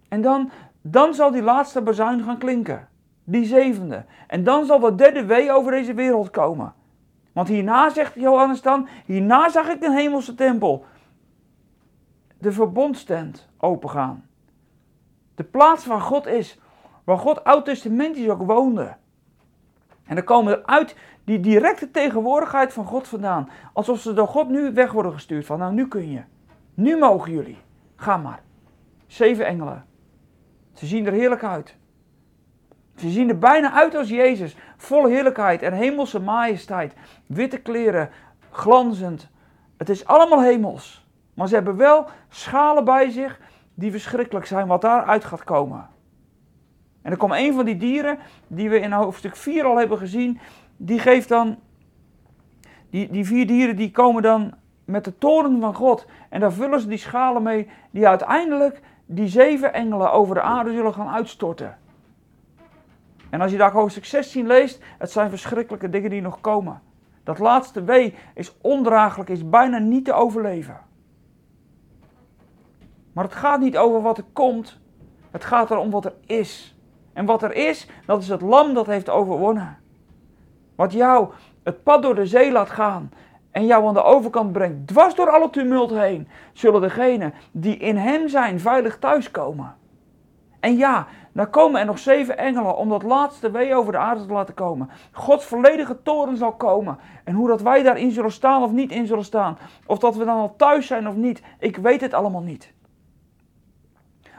En 0.07 0.21
dan, 0.21 0.51
dan 0.81 1.13
zal 1.13 1.31
die 1.31 1.41
laatste 1.41 1.81
bezuin 1.81 2.23
gaan 2.23 2.37
klinken. 2.37 2.87
Die 3.23 3.45
zevende. 3.45 4.05
En 4.27 4.43
dan 4.43 4.65
zal 4.65 4.79
de 4.79 4.95
derde 4.95 5.25
wee 5.25 5.51
over 5.51 5.71
deze 5.71 5.93
wereld 5.93 6.29
komen. 6.29 6.73
Want 7.33 7.47
hierna, 7.47 7.89
zegt 7.89 8.13
Johannes 8.13 8.61
dan, 8.61 8.87
hierna 9.05 9.49
zag 9.49 9.67
ik 9.67 9.83
een 9.83 9.95
hemelse 9.95 10.35
tempel. 10.35 10.85
De 12.45 12.51
verbondstent 12.51 13.47
opengaan. 13.57 14.25
De 15.35 15.43
plaats 15.43 15.85
waar 15.85 16.01
God 16.01 16.25
is. 16.25 16.59
Waar 17.03 17.17
God 17.17 17.43
oud-testamentisch 17.43 18.29
ook 18.29 18.41
woonde. 18.41 18.95
En 20.03 20.15
dan 20.15 20.23
komen 20.23 20.53
er 20.53 20.65
uit 20.65 20.95
die 21.23 21.39
directe 21.39 21.91
tegenwoordigheid 21.91 22.73
van 22.73 22.85
God 22.85 23.07
vandaan. 23.07 23.49
Alsof 23.73 23.99
ze 23.99 24.13
door 24.13 24.27
God 24.27 24.49
nu 24.49 24.73
weg 24.73 24.91
worden 24.91 25.13
gestuurd. 25.13 25.45
Van 25.45 25.59
nou, 25.59 25.73
nu 25.73 25.87
kun 25.87 26.11
je. 26.11 26.21
Nu 26.73 26.97
mogen 26.97 27.31
jullie. 27.31 27.57
Ga 27.95 28.17
maar. 28.17 28.41
Zeven 29.07 29.45
engelen. 29.45 29.85
Ze 30.73 30.85
zien 30.85 31.05
er 31.05 31.13
heerlijk 31.13 31.43
uit. 31.43 31.75
Ze 32.95 33.09
zien 33.09 33.29
er 33.29 33.39
bijna 33.39 33.71
uit 33.71 33.95
als 33.95 34.09
Jezus. 34.09 34.57
Vol 34.77 35.05
heerlijkheid 35.05 35.61
en 35.61 35.73
hemelse 35.73 36.19
majesteit. 36.19 36.93
Witte 37.25 37.57
kleren, 37.57 38.09
glanzend. 38.49 39.29
Het 39.77 39.89
is 39.89 40.05
allemaal 40.05 40.41
hemels. 40.41 41.04
Maar 41.35 41.47
ze 41.47 41.55
hebben 41.55 41.75
wel 41.75 42.07
schalen 42.29 42.85
bij 42.85 43.09
zich 43.09 43.39
die 43.73 43.91
verschrikkelijk 43.91 44.45
zijn 44.45 44.67
wat 44.67 44.81
daaruit 44.81 45.25
gaat 45.25 45.43
komen. 45.43 45.87
En 47.01 47.11
er 47.11 47.17
komt 47.17 47.33
een 47.33 47.53
van 47.53 47.65
die 47.65 47.77
dieren 47.77 48.17
die 48.47 48.69
we 48.69 48.79
in 48.79 48.91
hoofdstuk 48.91 49.35
4 49.35 49.65
al 49.65 49.77
hebben 49.77 49.97
gezien 49.97 50.39
die 50.77 50.99
geeft 50.99 51.29
dan, 51.29 51.57
die, 52.89 53.09
die 53.09 53.25
vier 53.25 53.47
dieren 53.47 53.75
die 53.75 53.91
komen 53.91 54.21
dan 54.21 54.53
met 54.85 55.03
de 55.03 55.17
toren 55.17 55.59
van 55.59 55.73
God. 55.73 56.05
En 56.29 56.39
daar 56.39 56.53
vullen 56.53 56.79
ze 56.79 56.87
die 56.87 56.97
schalen 56.97 57.43
mee, 57.43 57.69
die 57.91 58.07
uiteindelijk 58.07 58.81
die 59.05 59.27
zeven 59.27 59.73
engelen 59.73 60.11
over 60.11 60.35
de 60.35 60.41
aarde 60.41 60.71
zullen 60.71 60.93
gaan 60.93 61.09
uitstorten. 61.09 61.77
En 63.29 63.41
als 63.41 63.51
je 63.51 63.57
daar 63.57 63.71
hoofdstuk 63.71 64.05
16 64.05 64.47
leest, 64.47 64.83
het 64.97 65.11
zijn 65.11 65.29
verschrikkelijke 65.29 65.89
dingen 65.89 66.09
die 66.09 66.21
nog 66.21 66.41
komen. 66.41 66.81
Dat 67.23 67.39
laatste 67.39 67.83
wee 67.83 68.15
is 68.33 68.55
ondraaglijk, 68.61 69.29
is 69.29 69.49
bijna 69.49 69.77
niet 69.77 70.05
te 70.05 70.13
overleven. 70.13 70.77
Maar 73.15 73.23
het 73.23 73.33
gaat 73.33 73.59
niet 73.59 73.77
over 73.77 74.01
wat 74.01 74.17
er 74.17 74.25
komt, 74.33 74.79
het 75.31 75.45
gaat 75.45 75.71
erom 75.71 75.91
wat 75.91 76.05
er 76.05 76.13
is. 76.25 76.75
En 77.13 77.25
wat 77.25 77.43
er 77.43 77.53
is, 77.53 77.87
dat 78.05 78.21
is 78.21 78.27
het 78.27 78.41
lam 78.41 78.73
dat 78.73 78.85
heeft 78.85 79.09
overwonnen. 79.09 79.77
Wat 80.75 80.93
jou 80.93 81.29
het 81.63 81.83
pad 81.83 82.01
door 82.01 82.15
de 82.15 82.25
zee 82.25 82.51
laat 82.51 82.69
gaan 82.69 83.11
en 83.51 83.65
jou 83.65 83.87
aan 83.87 83.93
de 83.93 84.03
overkant 84.03 84.51
brengt, 84.51 84.87
dwars 84.87 85.15
door 85.15 85.29
alle 85.29 85.49
tumult 85.49 85.91
heen, 85.91 86.27
zullen 86.53 86.81
degenen 86.81 87.33
die 87.51 87.77
in 87.77 87.97
hem 87.97 88.27
zijn 88.27 88.59
veilig 88.59 88.99
thuiskomen. 88.99 89.75
En 90.59 90.77
ja, 90.77 91.07
dan 91.31 91.49
komen 91.49 91.79
er 91.79 91.85
nog 91.85 91.99
zeven 91.99 92.37
engelen 92.37 92.77
om 92.77 92.89
dat 92.89 93.03
laatste 93.03 93.51
wee 93.51 93.75
over 93.75 93.91
de 93.91 93.97
aarde 93.97 94.25
te 94.25 94.33
laten 94.33 94.53
komen. 94.53 94.89
Gods 95.11 95.45
volledige 95.45 96.01
toren 96.01 96.37
zal 96.37 96.53
komen. 96.53 96.97
En 97.23 97.33
hoe 97.33 97.47
dat 97.47 97.61
wij 97.61 97.83
daarin 97.83 98.11
zullen 98.11 98.31
staan 98.31 98.63
of 98.63 98.71
niet 98.71 98.91
in 98.91 99.07
zullen 99.07 99.25
staan, 99.25 99.57
of 99.85 99.99
dat 99.99 100.15
we 100.15 100.25
dan 100.25 100.37
al 100.37 100.55
thuis 100.57 100.87
zijn 100.87 101.07
of 101.07 101.15
niet, 101.15 101.41
ik 101.59 101.77
weet 101.77 102.01
het 102.01 102.13
allemaal 102.13 102.41
niet. 102.41 102.73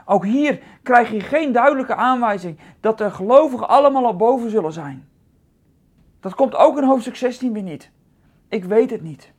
Ook 0.09 0.25
hier 0.25 0.59
krijg 0.83 1.11
je 1.11 1.19
geen 1.19 1.51
duidelijke 1.51 1.95
aanwijzing 1.95 2.59
dat 2.79 2.97
de 2.97 3.11
gelovigen 3.11 3.67
allemaal 3.67 4.05
al 4.05 4.15
boven 4.15 4.49
zullen 4.49 4.73
zijn. 4.73 5.09
Dat 6.19 6.35
komt 6.35 6.55
ook 6.55 6.77
in 6.77 6.83
hoofdstuk 6.83 7.15
16 7.15 7.53
weer 7.53 7.63
niet. 7.63 7.91
Ik 8.47 8.63
weet 8.65 8.89
het 8.89 9.01
niet. 9.01 9.33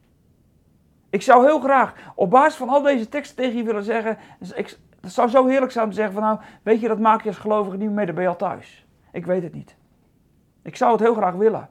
Ik 1.10 1.22
zou 1.22 1.44
heel 1.44 1.60
graag 1.60 1.94
op 2.14 2.30
basis 2.30 2.54
van 2.54 2.68
al 2.68 2.82
deze 2.82 3.08
teksten 3.08 3.36
tegen 3.36 3.56
je 3.56 3.62
willen 3.62 3.84
zeggen. 3.84 4.18
Dus 4.38 4.52
ik, 4.52 4.78
het 5.00 5.12
zou 5.12 5.28
zo 5.28 5.46
heerlijk 5.46 5.72
zijn 5.72 5.84
om 5.84 5.90
te 5.90 5.96
zeggen 5.96 6.14
van 6.14 6.22
nou, 6.22 6.38
weet 6.62 6.80
je, 6.80 6.88
dat 6.88 6.98
maak 6.98 7.22
je 7.22 7.28
als 7.28 7.38
gelovige 7.38 7.76
niet 7.76 7.90
mee, 7.90 8.06
dan 8.06 8.14
ben 8.14 8.24
je 8.24 8.30
al 8.30 8.36
thuis. 8.36 8.86
Ik 9.12 9.26
weet 9.26 9.42
het 9.42 9.54
niet. 9.54 9.76
Ik 10.62 10.76
zou 10.76 10.92
het 10.92 11.00
heel 11.00 11.14
graag 11.14 11.34
willen. 11.34 11.68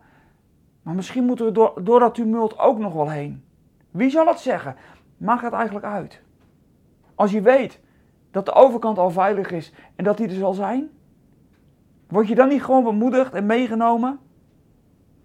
Maar 0.82 0.96
misschien 0.96 1.26
moeten 1.26 1.46
we 1.46 1.52
door, 1.52 1.84
door 1.84 2.00
dat 2.00 2.16
tumult 2.16 2.60
ook 2.60 2.78
nog 2.78 2.94
wel 2.94 3.10
heen. 3.10 3.44
Wie 3.92 4.10
zal 4.10 4.28
het 4.28 4.40
zeggen? 4.40 4.76
Maakt 5.18 5.42
het 5.42 5.54
eigenlijk 5.54 5.86
uit? 5.86 6.22
Als 7.16 7.32
je 7.32 7.42
weet 7.42 7.80
dat 8.32 8.46
de 8.46 8.54
overkant 8.54 8.98
al 8.98 9.10
veilig 9.12 9.52
is 9.52 9.74
en 9.96 10.04
dat 10.04 10.18
die 10.18 10.28
er 10.28 10.36
zal 10.36 10.54
zijn, 10.54 10.90
word 12.08 12.28
je 12.28 12.36
dan 12.36 12.48
niet 12.48 12.64
gewoon 12.64 12.84
bemoedigd 12.84 13.34
en 13.34 13.46
meegenomen? 13.46 14.20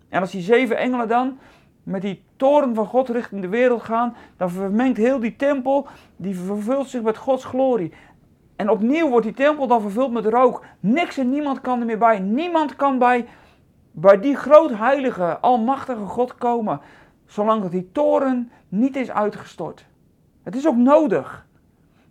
En 0.08 0.20
als 0.20 0.30
die 0.30 0.42
zeven 0.42 0.76
engelen 0.76 1.08
dan 1.08 1.38
met 1.82 2.02
die 2.02 2.24
toren 2.36 2.74
van 2.74 2.86
God 2.86 3.08
richting 3.08 3.40
de 3.40 3.48
wereld 3.48 3.82
gaan, 3.82 4.14
dan 4.36 4.50
vermengt 4.50 4.96
heel 4.96 5.18
die 5.18 5.36
tempel, 5.36 5.86
die 6.16 6.36
vervult 6.36 6.88
zich 6.88 7.02
met 7.02 7.16
Gods 7.16 7.44
glorie. 7.44 7.92
En 8.56 8.70
opnieuw 8.70 9.08
wordt 9.08 9.26
die 9.26 9.34
tempel 9.34 9.66
dan 9.66 9.80
vervuld 9.80 10.12
met 10.12 10.26
rook. 10.26 10.64
Niks 10.80 11.18
en 11.18 11.30
niemand 11.30 11.60
kan 11.60 11.80
er 11.80 11.86
meer 11.86 11.98
bij. 11.98 12.18
Niemand 12.18 12.76
kan 12.76 12.98
bij, 12.98 13.26
bij 13.90 14.20
die 14.20 14.36
groot 14.36 14.70
heilige, 14.76 15.38
almachtige 15.38 16.04
God 16.04 16.34
komen, 16.34 16.80
zolang 17.26 17.62
dat 17.62 17.70
die 17.70 17.88
toren 17.92 18.50
niet 18.68 18.96
is 18.96 19.10
uitgestort. 19.10 19.86
Het 20.42 20.56
is 20.56 20.66
ook 20.66 20.76
nodig. 20.76 21.46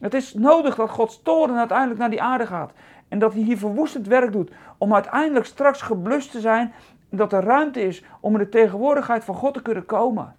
Het 0.01 0.13
is 0.13 0.33
nodig 0.33 0.75
dat 0.75 0.89
Gods 0.89 1.21
toren 1.21 1.57
uiteindelijk 1.57 1.99
naar 1.99 2.09
die 2.09 2.21
aarde 2.21 2.45
gaat. 2.45 2.71
En 3.07 3.19
dat 3.19 3.33
hij 3.33 3.41
hier 3.41 3.57
verwoestend 3.57 4.07
werk 4.07 4.31
doet. 4.31 4.51
Om 4.77 4.93
uiteindelijk 4.93 5.45
straks 5.45 5.81
geblust 5.81 6.31
te 6.31 6.39
zijn. 6.39 6.73
En 7.09 7.17
dat 7.17 7.33
er 7.33 7.43
ruimte 7.43 7.81
is 7.81 8.03
om 8.19 8.33
in 8.33 8.39
de 8.39 8.49
tegenwoordigheid 8.49 9.23
van 9.23 9.35
God 9.35 9.53
te 9.53 9.61
kunnen 9.61 9.85
komen. 9.85 10.35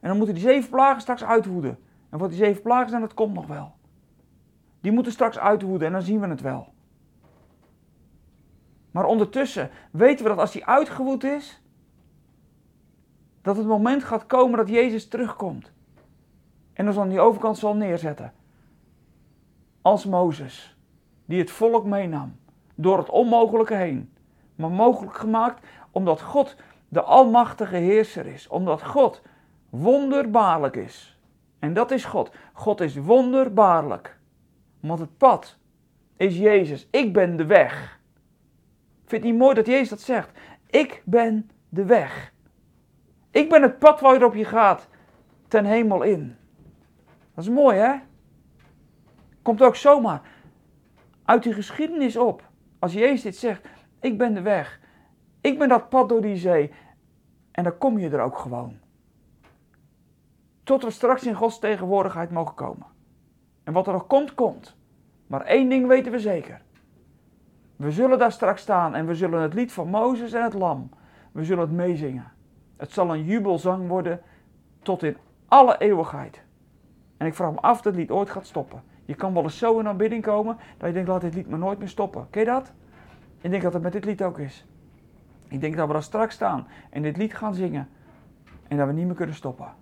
En 0.00 0.08
dan 0.08 0.16
moeten 0.16 0.34
die 0.34 0.44
zeven 0.44 0.70
plagen 0.70 1.00
straks 1.00 1.24
uitwoeden. 1.24 1.78
En 2.10 2.18
wat 2.18 2.28
die 2.28 2.38
zeven 2.38 2.62
plagen 2.62 2.88
zijn, 2.88 3.00
dat 3.00 3.14
komt 3.14 3.34
nog 3.34 3.46
wel. 3.46 3.72
Die 4.80 4.92
moeten 4.92 5.12
straks 5.12 5.38
uitwoeden 5.38 5.86
en 5.86 5.92
dan 5.92 6.02
zien 6.02 6.20
we 6.20 6.26
het 6.26 6.40
wel. 6.40 6.72
Maar 8.90 9.04
ondertussen 9.04 9.70
weten 9.90 10.22
we 10.22 10.30
dat 10.30 10.38
als 10.38 10.52
die 10.52 10.66
uitgewoed 10.66 11.24
is, 11.24 11.62
dat 13.42 13.56
het 13.56 13.66
moment 13.66 14.04
gaat 14.04 14.26
komen 14.26 14.56
dat 14.56 14.68
Jezus 14.68 15.08
terugkomt. 15.08 15.72
En 16.82 16.88
ons 16.88 16.98
aan 16.98 17.08
die 17.08 17.20
overkant 17.20 17.58
zal 17.58 17.74
neerzetten. 17.74 18.32
Als 19.82 20.04
Mozes, 20.04 20.76
die 21.24 21.38
het 21.38 21.50
volk 21.50 21.84
meenam 21.84 22.36
door 22.74 22.98
het 22.98 23.08
onmogelijke 23.08 23.74
heen. 23.74 24.12
Maar 24.54 24.70
mogelijk 24.70 25.16
gemaakt 25.16 25.66
omdat 25.90 26.20
God 26.20 26.56
de 26.88 27.02
almachtige 27.02 27.76
heerser 27.76 28.26
is. 28.26 28.48
Omdat 28.48 28.82
God 28.82 29.22
wonderbaarlijk 29.70 30.76
is. 30.76 31.18
En 31.58 31.72
dat 31.72 31.90
is 31.90 32.04
God. 32.04 32.30
God 32.52 32.80
is 32.80 32.96
wonderbaarlijk. 32.96 34.18
Want 34.80 34.98
het 35.00 35.16
pad 35.16 35.58
is 36.16 36.38
Jezus. 36.38 36.88
Ik 36.90 37.12
ben 37.12 37.36
de 37.36 37.46
weg. 37.46 38.00
Vind 39.04 39.22
je 39.22 39.30
niet 39.30 39.38
mooi 39.38 39.54
dat 39.54 39.66
Jezus 39.66 39.88
dat 39.88 40.00
zegt? 40.00 40.30
Ik 40.66 41.02
ben 41.04 41.50
de 41.68 41.84
weg. 41.84 42.32
Ik 43.30 43.48
ben 43.48 43.62
het 43.62 43.78
pad 43.78 44.00
waarop 44.00 44.34
je 44.34 44.44
gaat 44.44 44.88
ten 45.48 45.64
hemel 45.64 46.02
in. 46.02 46.36
Dat 47.42 47.50
is 47.50 47.56
mooi, 47.56 47.78
hè? 47.78 47.94
Komt 49.42 49.62
ook 49.62 49.76
zomaar 49.76 50.20
uit 51.24 51.42
die 51.42 51.52
geschiedenis 51.52 52.16
op. 52.16 52.48
Als 52.78 52.92
Jezus 52.92 53.22
dit 53.22 53.36
zegt, 53.36 53.68
ik 54.00 54.18
ben 54.18 54.34
de 54.34 54.40
weg. 54.40 54.80
Ik 55.40 55.58
ben 55.58 55.68
dat 55.68 55.88
pad 55.88 56.08
door 56.08 56.20
die 56.20 56.36
zee. 56.36 56.72
En 57.50 57.64
dan 57.64 57.78
kom 57.78 57.98
je 57.98 58.10
er 58.10 58.20
ook 58.20 58.38
gewoon. 58.38 58.78
Tot 60.64 60.82
we 60.82 60.90
straks 60.90 61.26
in 61.26 61.34
Gods 61.34 61.58
tegenwoordigheid 61.58 62.30
mogen 62.30 62.54
komen. 62.54 62.86
En 63.64 63.72
wat 63.72 63.86
er 63.86 63.92
nog 63.92 64.06
komt, 64.06 64.34
komt. 64.34 64.76
Maar 65.26 65.40
één 65.40 65.68
ding 65.68 65.86
weten 65.86 66.12
we 66.12 66.18
zeker. 66.18 66.62
We 67.76 67.90
zullen 67.90 68.18
daar 68.18 68.32
straks 68.32 68.62
staan 68.62 68.94
en 68.94 69.06
we 69.06 69.14
zullen 69.14 69.40
het 69.40 69.54
lied 69.54 69.72
van 69.72 69.88
Mozes 69.88 70.32
en 70.32 70.42
het 70.42 70.54
Lam, 70.54 70.90
we 71.32 71.44
zullen 71.44 71.62
het 71.64 71.76
meezingen. 71.76 72.32
Het 72.76 72.90
zal 72.90 73.14
een 73.14 73.24
jubelzang 73.24 73.88
worden 73.88 74.20
tot 74.82 75.02
in 75.02 75.16
alle 75.48 75.78
eeuwigheid. 75.78 76.42
En 77.22 77.28
ik 77.28 77.34
vraag 77.34 77.52
me 77.52 77.60
af 77.60 77.80
dat 77.80 77.94
lied 77.94 78.10
ooit 78.10 78.30
gaat 78.30 78.46
stoppen. 78.46 78.82
Je 79.04 79.14
kan 79.14 79.34
wel 79.34 79.42
eens 79.42 79.58
zo 79.58 79.78
in 79.78 79.88
aanbidding 79.88 80.22
komen 80.22 80.56
dat 80.78 80.88
je 80.88 80.94
denkt, 80.94 81.08
laat 81.08 81.20
dit 81.20 81.34
lied 81.34 81.48
maar 81.48 81.58
nooit 81.58 81.78
meer 81.78 81.88
stoppen. 81.88 82.26
Ken 82.30 82.40
je 82.40 82.46
dat? 82.46 82.72
Ik 83.40 83.50
denk 83.50 83.62
dat 83.62 83.72
het 83.72 83.82
met 83.82 83.92
dit 83.92 84.04
lied 84.04 84.22
ook 84.22 84.38
is. 84.38 84.66
Ik 85.48 85.60
denk 85.60 85.76
dat 85.76 85.86
we 85.86 85.92
daar 85.92 86.02
straks 86.02 86.34
staan 86.34 86.66
en 86.90 87.02
dit 87.02 87.16
lied 87.16 87.34
gaan 87.34 87.54
zingen 87.54 87.88
en 88.68 88.76
dat 88.76 88.86
we 88.86 88.92
niet 88.92 89.06
meer 89.06 89.14
kunnen 89.14 89.34
stoppen. 89.34 89.74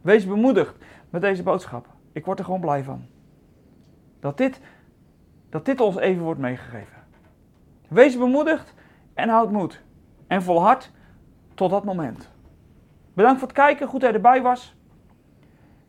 Wees 0.00 0.26
bemoedigd 0.26 0.74
met 1.10 1.20
deze 1.20 1.42
boodschap. 1.42 1.86
Ik 2.12 2.24
word 2.24 2.38
er 2.38 2.44
gewoon 2.44 2.60
blij 2.60 2.84
van. 2.84 3.06
Dat 4.20 4.36
dit, 4.36 4.60
dat 5.48 5.64
dit 5.64 5.80
ons 5.80 5.96
even 5.96 6.22
wordt 6.22 6.40
meegegeven. 6.40 7.02
Wees 7.88 8.18
bemoedigd 8.18 8.74
en 9.14 9.28
houd 9.28 9.50
moed. 9.50 9.82
En 10.26 10.42
volhard 10.42 10.92
tot 11.54 11.70
dat 11.70 11.84
moment. 11.84 12.30
Bedankt 13.14 13.38
voor 13.38 13.48
het 13.48 13.56
kijken. 13.56 13.88
Goed 13.88 14.00
dat 14.00 14.10
je 14.10 14.16
erbij 14.16 14.42
was. 14.42 14.76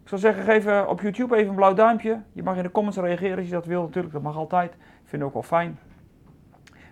Ik 0.10 0.20
zou 0.20 0.34
zeggen, 0.34 0.54
geef 0.54 0.66
eh, 0.66 0.86
op 0.88 1.02
YouTube 1.02 1.36
even 1.36 1.50
een 1.50 1.56
blauw 1.56 1.74
duimpje. 1.74 2.22
Je 2.34 2.44
mag 2.44 2.58
in 2.58 2.64
de 2.64 2.72
comments 2.72 2.98
reageren 2.98 3.38
als 3.38 3.46
je 3.46 3.52
dat 3.52 3.66
wil 3.66 3.82
natuurlijk. 3.82 4.14
Dat 4.14 4.22
mag 4.22 4.36
altijd. 4.36 4.74
Ik 4.74 4.80
vind 5.06 5.12
het 5.12 5.22
ook 5.22 5.34
wel 5.34 5.44
fijn. 5.44 5.80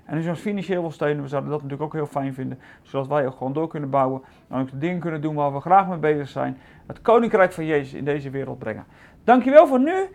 En 0.06 0.16
als 0.16 0.24
je 0.24 0.30
ons 0.30 0.40
financieel 0.40 0.82
wil 0.82 0.92
steunen, 0.92 1.24
we 1.24 1.30
zouden 1.30 1.52
dat 1.52 1.62
natuurlijk 1.62 1.88
ook 1.88 2.00
heel 2.00 2.22
fijn 2.22 2.34
vinden. 2.34 2.60
Zodat 2.82 3.08
wij 3.08 3.28
ook 3.28 3.38
gewoon 3.38 3.54
door 3.54 3.68
kunnen 3.68 3.90
bouwen. 3.90 4.22
En 4.48 4.62
ook 4.62 4.72
de 4.72 4.78
dingen 4.78 5.00
kunnen 5.00 5.22
doen 5.22 5.36
waar 5.36 5.54
we 5.54 5.60
graag 5.60 5.88
mee 5.88 5.98
bezig 5.98 6.28
zijn. 6.28 6.58
Het 6.88 7.02
koninkrijk 7.02 7.52
van 7.52 7.66
Jezus 7.66 7.94
in 7.94 8.06
deze 8.06 8.30
wereld 8.30 8.60
brengen. 8.60 8.86
Dankjewel 9.24 9.68
voor 9.68 9.80
nu. 9.80 10.10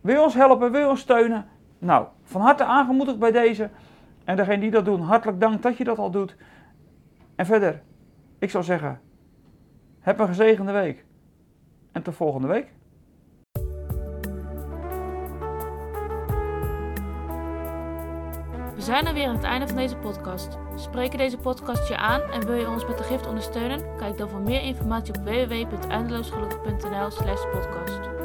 Wil 0.00 0.14
je 0.14 0.22
ons 0.22 0.34
helpen? 0.34 0.72
Wil 0.72 0.80
je 0.80 0.88
ons 0.88 1.00
steunen? 1.00 1.46
Nou, 1.78 2.06
van 2.22 2.40
harte 2.40 2.64
aangemoedigd 2.64 3.18
bij 3.18 3.32
deze. 3.32 3.70
En 4.24 4.36
degene 4.36 4.60
die 4.60 4.70
dat 4.70 4.84
doen, 4.84 5.00
hartelijk 5.00 5.40
dank 5.40 5.62
dat 5.62 5.76
je 5.76 5.84
dat 5.84 5.98
al 5.98 6.10
doet. 6.10 6.36
En 7.36 7.46
verder, 7.46 7.82
ik 8.38 8.50
zou 8.50 8.64
zeggen, 8.64 9.00
heb 10.00 10.18
een 10.18 10.26
gezegende 10.26 10.72
week. 10.72 11.06
En 11.98 12.04
tot 12.04 12.14
volgende 12.14 12.48
week. 12.48 12.66
We 18.74 18.84
zijn 18.84 19.06
er 19.06 19.14
weer 19.14 19.26
aan 19.26 19.34
het 19.34 19.44
einde 19.44 19.66
van 19.66 19.76
deze 19.76 19.96
podcast. 19.96 20.58
Spreken 20.76 21.18
deze 21.18 21.38
podcast 21.38 21.88
je 21.88 21.96
aan 21.96 22.20
en 22.20 22.46
wil 22.46 22.54
je 22.54 22.68
ons 22.68 22.86
met 22.86 22.98
de 22.98 23.04
gift 23.04 23.26
ondersteunen? 23.26 23.96
Kijk 23.96 24.18
dan 24.18 24.28
voor 24.28 24.40
meer 24.40 24.62
informatie 24.62 25.14
op 25.14 25.24
www.eindeloosgelukkig.nl 25.24 27.10
slash 27.10 27.42
podcast. 27.52 28.17